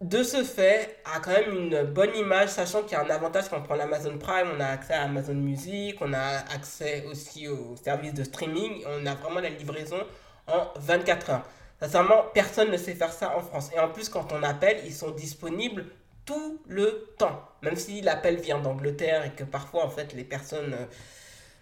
de 0.00 0.22
ce 0.22 0.42
fait, 0.44 0.98
a 1.04 1.20
quand 1.20 1.32
même 1.32 1.54
une 1.54 1.82
bonne 1.84 2.14
image, 2.16 2.48
sachant 2.48 2.82
qu'il 2.82 2.92
y 2.92 2.94
a 2.94 3.04
un 3.04 3.10
avantage 3.10 3.48
quand 3.50 3.58
on 3.58 3.62
prend 3.62 3.74
l'Amazon 3.74 4.16
Prime, 4.16 4.48
on 4.56 4.60
a 4.60 4.66
accès 4.66 4.94
à 4.94 5.02
Amazon 5.02 5.34
Music, 5.34 5.96
on 6.00 6.12
a 6.14 6.38
accès 6.54 7.04
aussi 7.10 7.48
aux 7.48 7.76
services 7.76 8.14
de 8.14 8.24
streaming, 8.24 8.82
on 8.86 9.04
a 9.04 9.14
vraiment 9.14 9.40
la 9.40 9.50
livraison 9.50 9.98
en 10.46 10.68
24 10.76 11.30
heures. 11.30 11.44
Sincèrement, 11.80 12.24
personne 12.34 12.70
ne 12.70 12.76
sait 12.76 12.94
faire 12.94 13.12
ça 13.12 13.36
en 13.36 13.40
France. 13.40 13.70
Et 13.74 13.78
en 13.78 13.88
plus, 13.88 14.08
quand 14.08 14.32
on 14.32 14.42
appelle, 14.42 14.78
ils 14.84 14.94
sont 14.94 15.10
disponibles 15.10 15.86
tout 16.26 16.60
le 16.68 17.08
temps. 17.18 17.42
Même 17.62 17.76
si 17.76 18.00
l'appel 18.00 18.36
vient 18.36 18.58
d'Angleterre 18.58 19.24
et 19.24 19.30
que 19.30 19.44
parfois, 19.44 19.84
en 19.84 19.90
fait, 19.90 20.12
les 20.14 20.24
personnes 20.24 20.74
euh, 20.74 20.86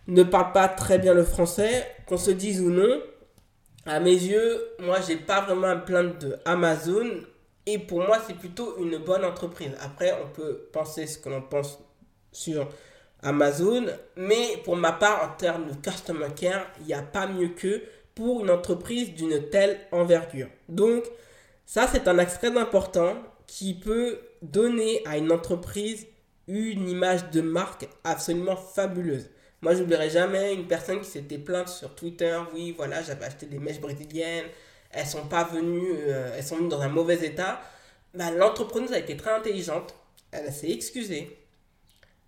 ne 0.09 0.23
parlent 0.23 0.53
pas 0.53 0.69
très 0.69 0.99
bien 0.99 1.15
le 1.15 1.25
français, 1.25 1.87
qu'on 2.07 2.17
se 2.17 2.31
dise 2.31 2.61
ou 2.61 2.71
non, 2.71 3.01
à 3.87 4.01
mes 4.01 4.11
yeux, 4.11 4.61
moi, 4.81 4.99
j'ai 5.01 5.17
pas 5.17 5.41
vraiment 5.41 5.69
un 5.69 5.77
plainte 5.77 6.21
de 6.21 6.37
Amazon. 6.45 7.07
Et 7.71 7.79
pour 7.79 8.01
moi, 8.01 8.17
c'est 8.27 8.33
plutôt 8.33 8.79
une 8.79 8.97
bonne 8.97 9.27
entreprise. 9.27 9.73
Après, 9.83 10.19
on 10.25 10.29
peut 10.29 10.71
penser 10.73 11.07
ce 11.07 11.19
que 11.19 11.29
l'on 11.29 11.43
pense 11.43 11.79
sur 12.33 12.67
Amazon. 13.23 13.85
Mais 14.17 14.57
pour 14.65 14.75
ma 14.75 14.93
part, 14.93 15.23
en 15.23 15.37
termes 15.37 15.69
de 15.69 15.75
customer 15.75 16.29
care, 16.35 16.67
il 16.81 16.87
n'y 16.87 16.95
a 16.95 17.03
pas 17.03 17.27
mieux 17.27 17.49
que 17.49 17.83
pour 18.15 18.43
une 18.43 18.51
entreprise 18.51 19.13
d'une 19.13 19.51
telle 19.51 19.79
envergure. 19.93 20.49
Donc, 20.71 21.05
ça, 21.67 21.87
c'est 21.87 22.09
un 22.09 22.25
très 22.25 22.57
important 22.57 23.19
qui 23.47 23.75
peut 23.75 24.19
donner 24.41 25.03
à 25.05 25.19
une 25.19 25.31
entreprise 25.31 26.07
une 26.47 26.89
image 26.89 27.31
de 27.33 27.43
marque 27.43 27.87
absolument 28.03 28.57
fabuleuse. 28.57 29.29
Moi, 29.61 29.75
j'oublierai 29.75 30.09
jamais 30.09 30.55
une 30.55 30.67
personne 30.67 31.01
qui 31.01 31.11
s'était 31.11 31.37
plainte 31.37 31.69
sur 31.69 31.95
Twitter. 31.95 32.35
Oui, 32.55 32.73
voilà, 32.75 33.03
j'avais 33.03 33.27
acheté 33.27 33.45
des 33.45 33.59
mèches 33.59 33.81
brésiliennes. 33.81 34.47
Elles 34.91 35.07
sont 35.07 35.27
pas 35.27 35.45
venues, 35.45 35.93
euh, 35.97 36.35
elles 36.37 36.45
sont 36.45 36.57
venues 36.57 36.69
dans 36.69 36.81
un 36.81 36.89
mauvais 36.89 37.25
état. 37.25 37.61
Bah, 38.15 38.31
L'entrepreneuse 38.31 38.93
a 38.93 38.99
été 38.99 39.17
très 39.17 39.31
intelligente. 39.31 39.95
Elle 40.31 40.53
s'est 40.53 40.71
excusée. 40.71 41.39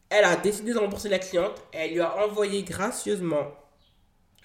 Elle 0.09 0.25
a 0.25 0.37
décidé 0.37 0.73
de 0.73 0.79
rembourser 0.79 1.09
la 1.09 1.19
cliente. 1.19 1.63
Et 1.73 1.79
elle 1.79 1.93
lui 1.93 2.01
a 2.01 2.25
envoyé 2.25 2.63
gracieusement 2.63 3.53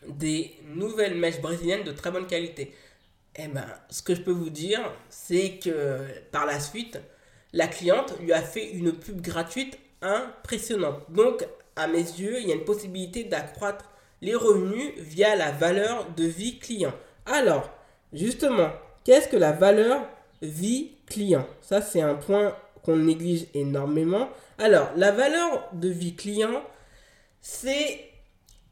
des 0.07 0.55
nouvelles 0.63 1.15
mèches 1.15 1.41
brésiliennes 1.41 1.83
de 1.83 1.91
très 1.91 2.11
bonne 2.11 2.27
qualité. 2.27 2.73
Eh 3.37 3.47
ben, 3.47 3.65
ce 3.89 4.01
que 4.01 4.15
je 4.15 4.21
peux 4.21 4.31
vous 4.31 4.49
dire, 4.49 4.79
c'est 5.09 5.59
que 5.59 6.05
par 6.31 6.45
la 6.45 6.59
suite, 6.59 6.99
la 7.51 7.67
cliente 7.67 8.17
lui 8.19 8.31
a 8.31 8.41
fait 8.41 8.71
une 8.71 8.93
pub 8.93 9.21
gratuite 9.21 9.77
impressionnante. 10.01 11.01
Donc, 11.09 11.45
à 11.75 11.87
mes 11.87 11.97
yeux, 11.97 12.39
il 12.39 12.47
y 12.47 12.51
a 12.51 12.55
une 12.55 12.63
possibilité 12.63 13.25
d'accroître 13.25 13.89
les 14.21 14.35
revenus 14.35 14.93
via 14.97 15.35
la 15.35 15.51
valeur 15.51 16.09
de 16.15 16.23
vie 16.23 16.59
client. 16.59 16.93
Alors, 17.25 17.69
justement, 18.15 18.69
qu'est-ce 19.03 19.27
que 19.27 19.37
la 19.37 19.51
valeur 19.51 20.07
vie 20.41 20.91
client? 21.05 21.45
Ça, 21.61 21.81
c'est 21.81 22.01
un 22.01 22.15
point 22.15 22.55
qu'on 22.83 22.95
néglige 22.97 23.47
énormément. 23.53 24.29
Alors, 24.57 24.89
la 24.95 25.11
valeur 25.11 25.69
de 25.73 25.89
vie 25.89 26.15
client, 26.15 26.63
c'est 27.41 27.99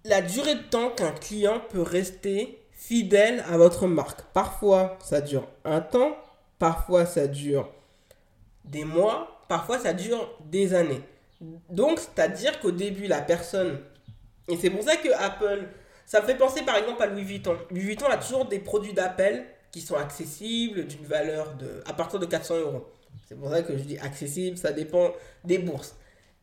la 0.05 0.21
durée 0.21 0.55
de 0.55 0.63
temps 0.63 0.89
qu'un 0.89 1.11
client 1.11 1.61
peut 1.69 1.81
rester 1.81 2.59
fidèle 2.71 3.43
à 3.49 3.57
votre 3.57 3.87
marque. 3.87 4.21
Parfois, 4.33 4.97
ça 5.01 5.21
dure 5.21 5.47
un 5.63 5.81
temps, 5.81 6.15
parfois 6.59 7.05
ça 7.05 7.27
dure 7.27 7.69
des 8.65 8.85
mois, 8.85 9.45
parfois 9.47 9.79
ça 9.79 9.93
dure 9.93 10.37
des 10.45 10.73
années. 10.73 11.01
Donc, 11.69 11.99
c'est-à-dire 11.99 12.59
qu'au 12.59 12.71
début, 12.71 13.07
la 13.07 13.21
personne... 13.21 13.79
Et 14.47 14.57
c'est 14.57 14.69
pour 14.69 14.83
ça 14.83 14.95
que 14.95 15.09
Apple... 15.13 15.67
Ça 16.13 16.21
me 16.21 16.27
fait 16.27 16.37
penser 16.37 16.61
par 16.61 16.75
exemple 16.75 17.01
à 17.01 17.07
Louis 17.07 17.23
Vuitton. 17.23 17.57
Louis 17.71 17.79
Vuitton 17.79 18.05
a 18.05 18.17
toujours 18.17 18.45
des 18.45 18.59
produits 18.59 18.93
d'appel 18.93 19.45
qui 19.71 19.81
sont 19.81 19.95
accessibles, 19.95 20.85
d'une 20.85 21.05
valeur 21.05 21.55
de... 21.55 21.81
à 21.87 21.93
partir 21.93 22.19
de 22.19 22.27
400 22.27 22.59
euros. 22.59 22.85
C'est 23.27 23.33
pour 23.33 23.49
ça 23.49 23.63
que 23.63 23.75
je 23.75 23.81
dis 23.81 23.97
accessible, 23.97 24.55
ça 24.55 24.71
dépend 24.71 25.11
des 25.43 25.57
bourses. 25.57 25.95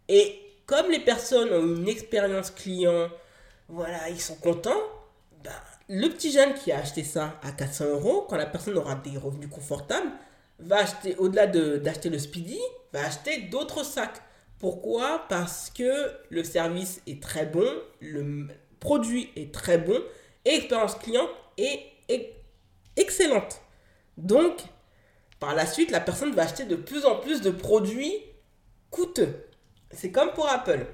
Et 0.09 0.41
comme 0.67 0.91
les 0.91 0.99
personnes 0.99 1.53
ont 1.53 1.77
une 1.77 1.87
expérience 1.87 2.51
client, 2.51 3.11
voilà, 3.69 4.09
ils 4.09 4.21
sont 4.21 4.35
contents, 4.35 4.83
ben, 5.45 5.53
le 5.89 6.09
petit 6.09 6.33
jeune 6.33 6.53
qui 6.55 6.73
a 6.73 6.79
acheté 6.79 7.05
ça 7.05 7.39
à 7.45 7.53
400 7.53 7.91
euros, 7.91 8.27
quand 8.29 8.37
la 8.37 8.47
personne 8.47 8.77
aura 8.77 8.97
des 8.97 9.17
revenus 9.19 9.51
confortables, 9.51 10.11
va 10.59 10.79
acheter, 10.79 11.15
au-delà 11.15 11.47
d'acheter 11.47 12.09
le 12.09 12.19
Speedy, 12.19 12.59
va 12.93 13.05
acheter 13.05 13.43
d'autres 13.43 13.85
sacs. 13.85 14.21
Pourquoi? 14.59 15.27
Parce 15.29 15.71
que 15.71 16.11
le 16.29 16.43
service 16.43 17.01
est 17.07 17.23
très 17.23 17.47
bon, 17.47 17.69
produit 18.81 19.31
est 19.37 19.53
très 19.53 19.79
bon 19.79 20.01
et 20.45 20.53
l'expérience 20.53 20.97
client 20.97 21.29
est, 21.57 21.87
excellente. 22.97 23.63
Donc, 24.17 24.59
par 25.39 25.55
la 25.55 25.65
suite, 25.65 25.91
la 25.91 26.01
personne 26.01 26.35
va 26.35 26.43
acheter 26.43 26.65
de 26.65 26.77
plus 26.77 27.07
en 27.07 27.17
plus 27.17 27.41
de 27.41 27.51
produits 27.51 28.15
coûteux. 28.91 29.47
C'est 29.93 30.11
comme 30.11 30.33
pour 30.33 30.49
Apple. 30.49 30.87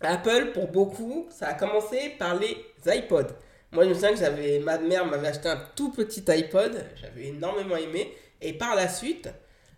Apple, 0.00 0.52
pour 0.52 0.68
beaucoup, 0.68 1.26
ça 1.30 1.48
a 1.48 1.54
commencé 1.54 2.10
par 2.18 2.38
les 2.38 2.56
iPods. 2.86 3.34
Moi, 3.72 3.84
je 3.84 3.88
me 3.88 3.94
souviens 3.94 4.10
que 4.10 4.18
j'avais, 4.18 4.58
ma 4.60 4.78
mère 4.78 5.06
m'avait 5.06 5.28
acheté 5.28 5.48
un 5.48 5.60
tout 5.74 5.90
petit 5.90 6.24
iPod, 6.30 6.84
j'avais 6.94 7.28
énormément 7.28 7.76
aimé. 7.76 8.14
Et 8.40 8.52
par 8.52 8.76
la 8.76 8.88
suite, 8.88 9.28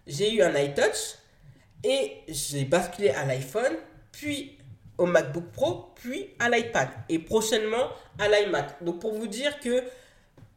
j'ai 0.07 0.35
eu 0.35 0.42
un 0.42 0.55
iTouch 0.59 1.16
et 1.85 2.18
j'ai 2.29 2.64
basculé 2.64 3.11
à 3.11 3.25
l'iPhone, 3.25 3.77
puis 4.12 4.55
au 4.98 5.06
MacBook 5.06 5.50
Pro, 5.52 5.92
puis 5.96 6.30
à 6.38 6.48
l'iPad 6.48 6.88
et 7.09 7.18
prochainement 7.18 7.88
à 8.18 8.28
l'iMac. 8.28 8.82
Donc 8.82 9.00
pour 9.00 9.14
vous 9.14 9.26
dire 9.26 9.61
que 9.61 9.82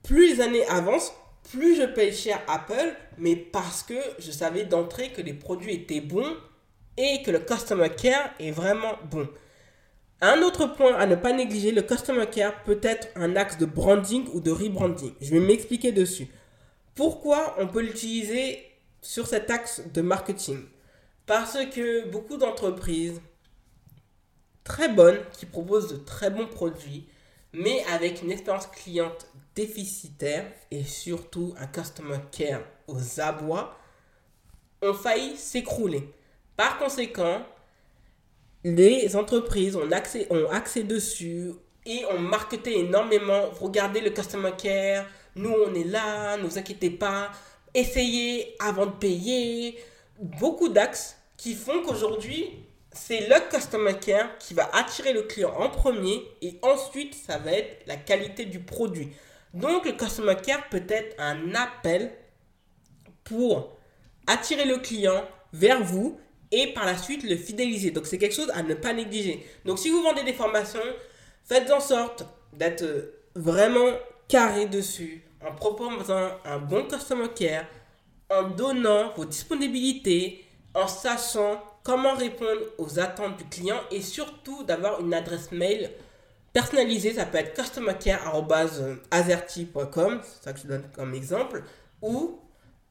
plus 0.04 0.36
les 0.36 0.42
années 0.42 0.66
avancent, 0.68 1.14
plus 1.52 1.76
je 1.76 1.84
paye 1.84 2.14
cher 2.14 2.42
Apple, 2.48 2.96
mais 3.18 3.36
parce 3.36 3.84
que 3.84 3.96
je 4.20 4.32
savais 4.32 4.66
d'entrée 4.66 5.12
que 5.12 5.22
les 5.22 5.34
produits 5.34 5.74
étaient 5.74 6.02
bons 6.02 6.38
et 6.98 7.22
que 7.24 7.32
le 7.32 7.40
customer 7.40 7.90
care 7.90 8.32
est 8.40 8.52
vraiment 8.52 8.94
bon. 9.10 9.28
Un 10.22 10.42
autre 10.42 10.68
point 10.68 10.96
à 10.96 11.06
ne 11.06 11.16
pas 11.16 11.32
négliger, 11.32 11.72
le 11.72 11.82
customer 11.82 12.28
care 12.28 12.64
peut 12.64 12.80
être 12.84 13.08
un 13.16 13.36
axe 13.38 13.58
de 13.58 13.66
branding 13.66 14.28
ou 14.34 14.42
de 14.42 14.52
rebranding. 14.52 15.14
Je 15.22 15.32
vais 15.32 15.40
m'expliquer 15.40 15.94
dessus. 15.94 16.28
Pourquoi 16.94 17.56
on 17.58 17.68
peut 17.68 17.82
l'utiliser 17.82 18.60
sur 19.02 19.28
cet 19.28 19.50
axe 19.50 19.82
de 19.94 20.02
marketing? 20.02 20.60
Parce 21.26 21.58
que 21.74 22.10
beaucoup 22.10 22.36
d'entreprises 22.36 23.22
très 24.70 24.88
bonnes 24.88 25.20
qui 25.34 25.46
proposent 25.46 25.92
de 25.92 25.98
très 25.98 26.30
bons 26.30 26.46
produits, 26.46 27.06
mais 27.52 27.84
avec 27.92 28.22
une 28.22 28.32
expérience 28.32 28.68
cliente 28.68 29.28
déficitaire 29.56 30.46
et 30.72 30.84
surtout 30.84 31.54
un 31.58 31.68
customer 31.68 32.20
care 32.32 32.62
aux 32.88 33.20
abois, 33.20 33.76
ont 34.82 34.94
failli 34.94 35.36
s'écrouler. 35.36 36.14
Par 36.56 36.78
conséquent, 36.78 37.42
les 38.64 39.16
entreprises 39.16 39.76
ont 39.76 39.92
accès, 39.92 40.28
ont 40.30 40.50
accès 40.50 40.84
dessus 40.84 41.52
et 41.86 42.06
ont 42.06 42.20
marketé 42.20 42.80
énormément. 42.80 43.50
Regardez 43.60 44.02
le 44.02 44.12
customer 44.12 44.52
care, 44.58 45.06
nous 45.36 45.54
on 45.66 45.74
est 45.74 45.84
là, 45.84 46.38
ne 46.38 46.44
vous 46.44 46.58
inquiétez 46.58 46.92
pas, 46.92 47.32
essayez 47.74 48.56
avant 48.60 48.86
de 48.86 48.92
payer. 48.92 49.80
Beaucoup 50.20 50.70
d'axes 50.70 51.18
qui 51.38 51.56
font 51.56 51.82
qu'aujourd'hui, 51.82 52.69
c'est 52.92 53.28
le 53.28 53.50
customer 53.52 53.94
care 54.00 54.38
qui 54.40 54.54
va 54.54 54.70
attirer 54.74 55.14
le 55.14 55.24
client 55.24 55.54
en 55.58 55.70
premier 55.70 56.24
et 56.42 56.60
ensuite 56.62 57.14
ça 57.14 57.38
va 57.38 57.52
être 57.52 57.86
la 57.88 57.96
qualité 57.96 58.46
du 58.46 58.60
produit. 58.60 59.10
Donc 59.54 59.86
le 59.86 59.94
customer 59.94 60.36
care 60.36 60.68
peut 60.70 60.84
être 60.88 61.16
un 61.20 61.54
appel 61.56 62.12
pour 63.24 63.78
attirer 64.28 64.66
le 64.66 64.78
client 64.78 65.24
vers 65.54 65.84
vous 65.84 66.20
et 66.52 66.74
par 66.74 66.86
la 66.86 66.98
suite 66.98 67.24
le 67.24 67.36
fidéliser. 67.36 67.92
Donc 67.92 68.08
c'est 68.08 68.18
quelque 68.18 68.36
chose 68.36 68.52
à 68.54 68.64
ne 68.64 68.74
pas 68.74 68.94
négliger. 68.94 69.46
Donc 69.66 69.80
si 69.80 69.90
vous 69.90 70.02
vendez 70.02 70.24
des 70.24 70.34
formations, 70.34 70.80
faites 71.46 71.70
en 71.72 71.80
sorte 71.80 72.26
d'être 72.54 73.14
vraiment 73.36 73.92
carré 74.28 74.66
dessus 74.66 75.24
en 75.46 75.54
proposant 75.56 76.32
un 76.44 76.58
bon 76.58 76.86
customer 76.88 77.30
care, 77.36 77.66
en 78.30 78.44
donnant 78.50 79.14
vos 79.16 79.26
disponibilités, 79.26 80.46
en 80.74 80.88
sachant 80.88 81.64
comment 81.84 82.16
répondre 82.16 82.62
aux 82.78 83.00
attentes 83.00 83.38
du 83.38 83.46
client 83.46 83.80
et 83.92 84.02
surtout 84.02 84.64
d'avoir 84.64 85.00
une 85.02 85.14
adresse 85.14 85.52
mail 85.52 85.92
personnalisée. 86.54 87.14
Ça 87.14 87.26
peut 87.26 87.38
être 87.38 87.54
customercare.azerty.com, 87.54 90.22
c'est 90.24 90.44
ça 90.44 90.54
que 90.54 90.60
je 90.60 90.68
donne 90.68 90.84
comme 90.94 91.14
exemple, 91.14 91.64
ou 92.02 92.40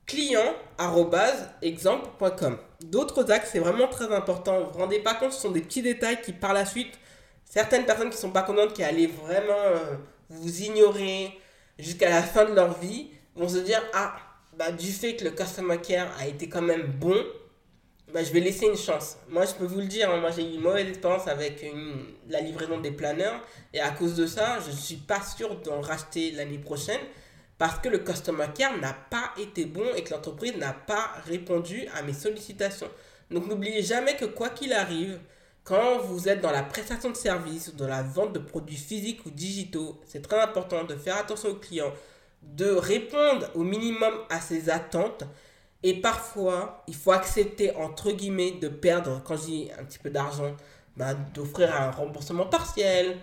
client.exemple.com. 0.07 2.59
D'autres 2.85 3.31
axes, 3.31 3.51
c'est 3.53 3.59
vraiment 3.59 3.89
très 3.89 4.11
important. 4.13 4.61
Vous 4.61 4.71
vous 4.73 4.79
rendez 4.79 5.01
pas 5.01 5.15
compte, 5.15 5.33
ce 5.33 5.41
sont 5.43 5.51
des 5.51 5.61
petits 5.61 5.83
détails 5.83 6.23
qui 6.23 6.33
par 6.33 6.55
la 6.55 6.65
suite, 6.65 6.99
certaines 7.45 7.85
personnes 7.85 8.09
qui 8.11 8.17
sont 8.17 8.31
pas 8.31 8.43
contentes, 8.43 8.73
qui 8.73 8.83
allaient 8.83 9.07
vraiment 9.07 9.53
euh, 9.53 9.97
vous 10.31 10.63
ignorer 10.63 11.39
jusqu'à 11.79 12.09
la 12.11 12.23
fin 12.23 12.47
de 12.47 12.55
leur 12.55 12.79
vie, 12.79 13.11
vont 13.37 13.49
se 13.49 13.59
dire, 13.59 13.83
ah, 13.95 14.17
bah, 14.57 14.73
du 14.73 14.91
fait 14.91 15.17
que 15.17 15.25
le 15.25 15.31
customer 15.31 15.77
care 15.79 16.11
a 16.19 16.27
été 16.27 16.49
quand 16.49 16.63
même 16.63 16.87
bon, 16.87 17.15
bah, 18.13 18.23
je 18.25 18.33
vais 18.33 18.41
laisser 18.41 18.67
une 18.67 18.77
chance. 18.77 19.17
Moi, 19.29 19.45
je 19.45 19.55
peux 19.55 19.67
vous 19.67 19.81
le 19.81 19.87
dire, 19.87 20.11
hein, 20.11 20.21
moi 20.21 20.31
j'ai 20.31 20.43
eu 20.43 20.55
une 20.55 20.61
mauvaise 20.61 20.89
expérience 20.89 21.29
avec 21.29 21.65
la 22.29 22.41
livraison 22.41 22.81
des 22.81 22.91
planeurs, 22.91 23.41
et 23.73 23.81
à 23.81 23.91
cause 23.91 24.15
de 24.17 24.27
ça, 24.27 24.59
je 24.61 24.71
ne 24.71 24.77
suis 24.77 24.97
pas 24.97 25.21
sûr 25.23 25.57
d'en 25.61 25.81
racheter 25.81 26.33
l'année 26.33 26.59
prochaine 26.59 27.01
parce 27.59 27.81
que 27.81 27.89
le 27.89 27.99
customer 27.99 28.47
care 28.57 28.79
n'a 28.79 28.93
pas 28.93 29.33
été 29.37 29.65
bon 29.65 29.85
et 29.97 30.05
que 30.05 30.15
l'entreprise 30.15 30.57
n'a 30.57 30.73
pas 30.73 31.11
répondu 31.27 31.87
à 31.95 32.03
mes 32.03 32.13
sollicitations. 32.13 32.89
Donc 33.31 33.47
n'oubliez 33.47 33.83
jamais 33.83 34.17
que 34.17 34.25
quoi 34.25 34.51
qu'il 34.51 34.73
arrive, 34.73 35.19
quand 35.65 35.99
vous 35.99 36.29
êtes 36.29 36.41
dans 36.41 36.53
la 36.53 36.63
prestation 36.63 37.11
de 37.11 37.17
services 37.17 37.69
ou 37.69 37.73
dans 37.73 37.89
la 37.89 38.03
vente 38.03 38.33
de 38.33 38.39
produits 38.39 38.77
physiques 38.77 39.27
ou 39.27 39.31
digitaux, 39.31 40.01
c'est 40.07 40.23
très 40.23 40.41
important 40.41 40.85
de 40.85 40.95
faire 40.95 41.19
attention 41.19 41.51
aux 41.51 41.57
clients, 41.57 41.93
de 42.43 42.71
répondre 42.71 43.51
au 43.55 43.65
minimum 43.65 44.15
à 44.31 44.41
ses 44.41 44.71
attentes. 44.71 45.25
Et 45.83 46.01
parfois, 46.01 46.83
il 46.89 46.95
faut 46.95 47.13
accepter, 47.13 47.75
entre 47.77 48.11
guillemets, 48.11 48.53
de 48.53 48.69
perdre, 48.69 49.23
quand 49.25 49.37
j'ai 49.37 49.73
un 49.79 49.85
petit 49.85 49.99
peu 49.99 50.11
d'argent, 50.11 50.57
bah, 50.97 51.15
d'offrir 51.15 51.75
un 51.75 51.91
remboursement 51.91 52.47
partiel, 52.47 53.17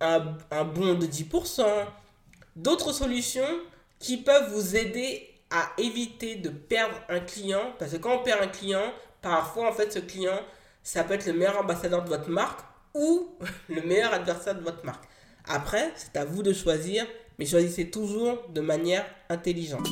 un 0.00 0.64
bon 0.64 0.94
de 0.94 1.06
10%, 1.06 1.64
d'autres 2.56 2.92
solutions 2.92 3.46
qui 4.00 4.16
peuvent 4.16 4.52
vous 4.52 4.76
aider 4.76 5.28
à 5.50 5.70
éviter 5.78 6.36
de 6.36 6.48
perdre 6.48 6.96
un 7.08 7.20
client. 7.20 7.72
Parce 7.78 7.92
que 7.92 7.96
quand 7.98 8.16
on 8.18 8.22
perd 8.22 8.42
un 8.42 8.48
client, 8.48 8.92
parfois, 9.20 9.68
en 9.68 9.72
fait, 9.72 9.92
ce 9.92 10.00
client, 10.00 10.40
ça 10.82 11.04
peut 11.04 11.14
être 11.14 11.26
le 11.26 11.34
meilleur 11.34 11.58
ambassadeur 11.58 12.02
de 12.02 12.08
votre 12.08 12.28
marque 12.28 12.60
ou 12.94 13.30
le 13.68 13.82
meilleur 13.82 14.12
adversaire 14.12 14.54
de 14.56 14.62
votre 14.62 14.84
marque. 14.84 15.04
Après, 15.46 15.92
c'est 15.96 16.16
à 16.16 16.24
vous 16.24 16.42
de 16.42 16.52
choisir, 16.52 17.06
mais 17.38 17.46
choisissez 17.46 17.90
toujours 17.90 18.48
de 18.48 18.60
manière 18.60 19.04
intelligente. 19.28 19.88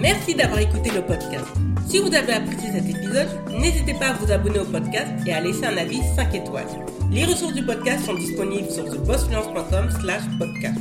Merci 0.00 0.34
d'avoir 0.34 0.60
écouté 0.60 0.90
le 0.90 1.02
podcast. 1.02 1.44
Si 1.86 1.98
vous 1.98 2.14
avez 2.14 2.32
apprécié 2.32 2.70
cet 2.72 2.88
épisode, 2.88 3.28
n'hésitez 3.50 3.92
pas 3.92 4.08
à 4.08 4.12
vous 4.14 4.32
abonner 4.32 4.58
au 4.58 4.64
podcast 4.64 5.08
et 5.26 5.32
à 5.34 5.40
laisser 5.40 5.66
un 5.66 5.76
avis 5.76 6.00
5 6.16 6.34
étoiles. 6.34 6.68
Les 7.10 7.26
ressources 7.26 7.52
du 7.52 7.62
podcast 7.62 8.06
sont 8.06 8.14
disponibles 8.14 8.70
sur 8.70 8.84
thebossfluence.com 8.84 9.90
slash 10.00 10.22
podcast. 10.38 10.80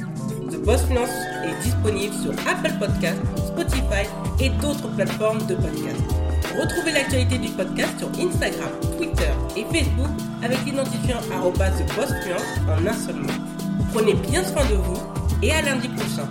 The 0.49 0.63
Boss 0.63 0.83
est 0.83 1.63
disponible 1.63 2.13
sur 2.13 2.31
Apple 2.47 2.71
Podcast, 2.79 3.19
Spotify 3.47 4.07
et 4.39 4.49
d'autres 4.61 4.87
plateformes 4.95 5.45
de 5.47 5.55
podcast. 5.55 6.01
Retrouvez 6.57 6.93
l'actualité 6.93 7.39
du 7.39 7.49
podcast 7.49 7.99
sur 7.99 8.07
Instagram, 8.09 8.69
Twitter 8.97 9.31
et 9.57 9.65
Facebook 9.65 10.11
avec 10.41 10.63
l'identifiant 10.65 11.19
TheBossFluence 11.21 12.41
en 12.69 12.87
un 12.87 12.93
seul 12.93 13.15
mot. 13.15 13.33
Prenez 13.93 14.13
bien 14.13 14.43
soin 14.45 14.63
de 14.65 14.75
vous 14.75 14.99
et 15.43 15.51
à 15.51 15.61
lundi 15.61 15.89
prochain. 15.89 16.27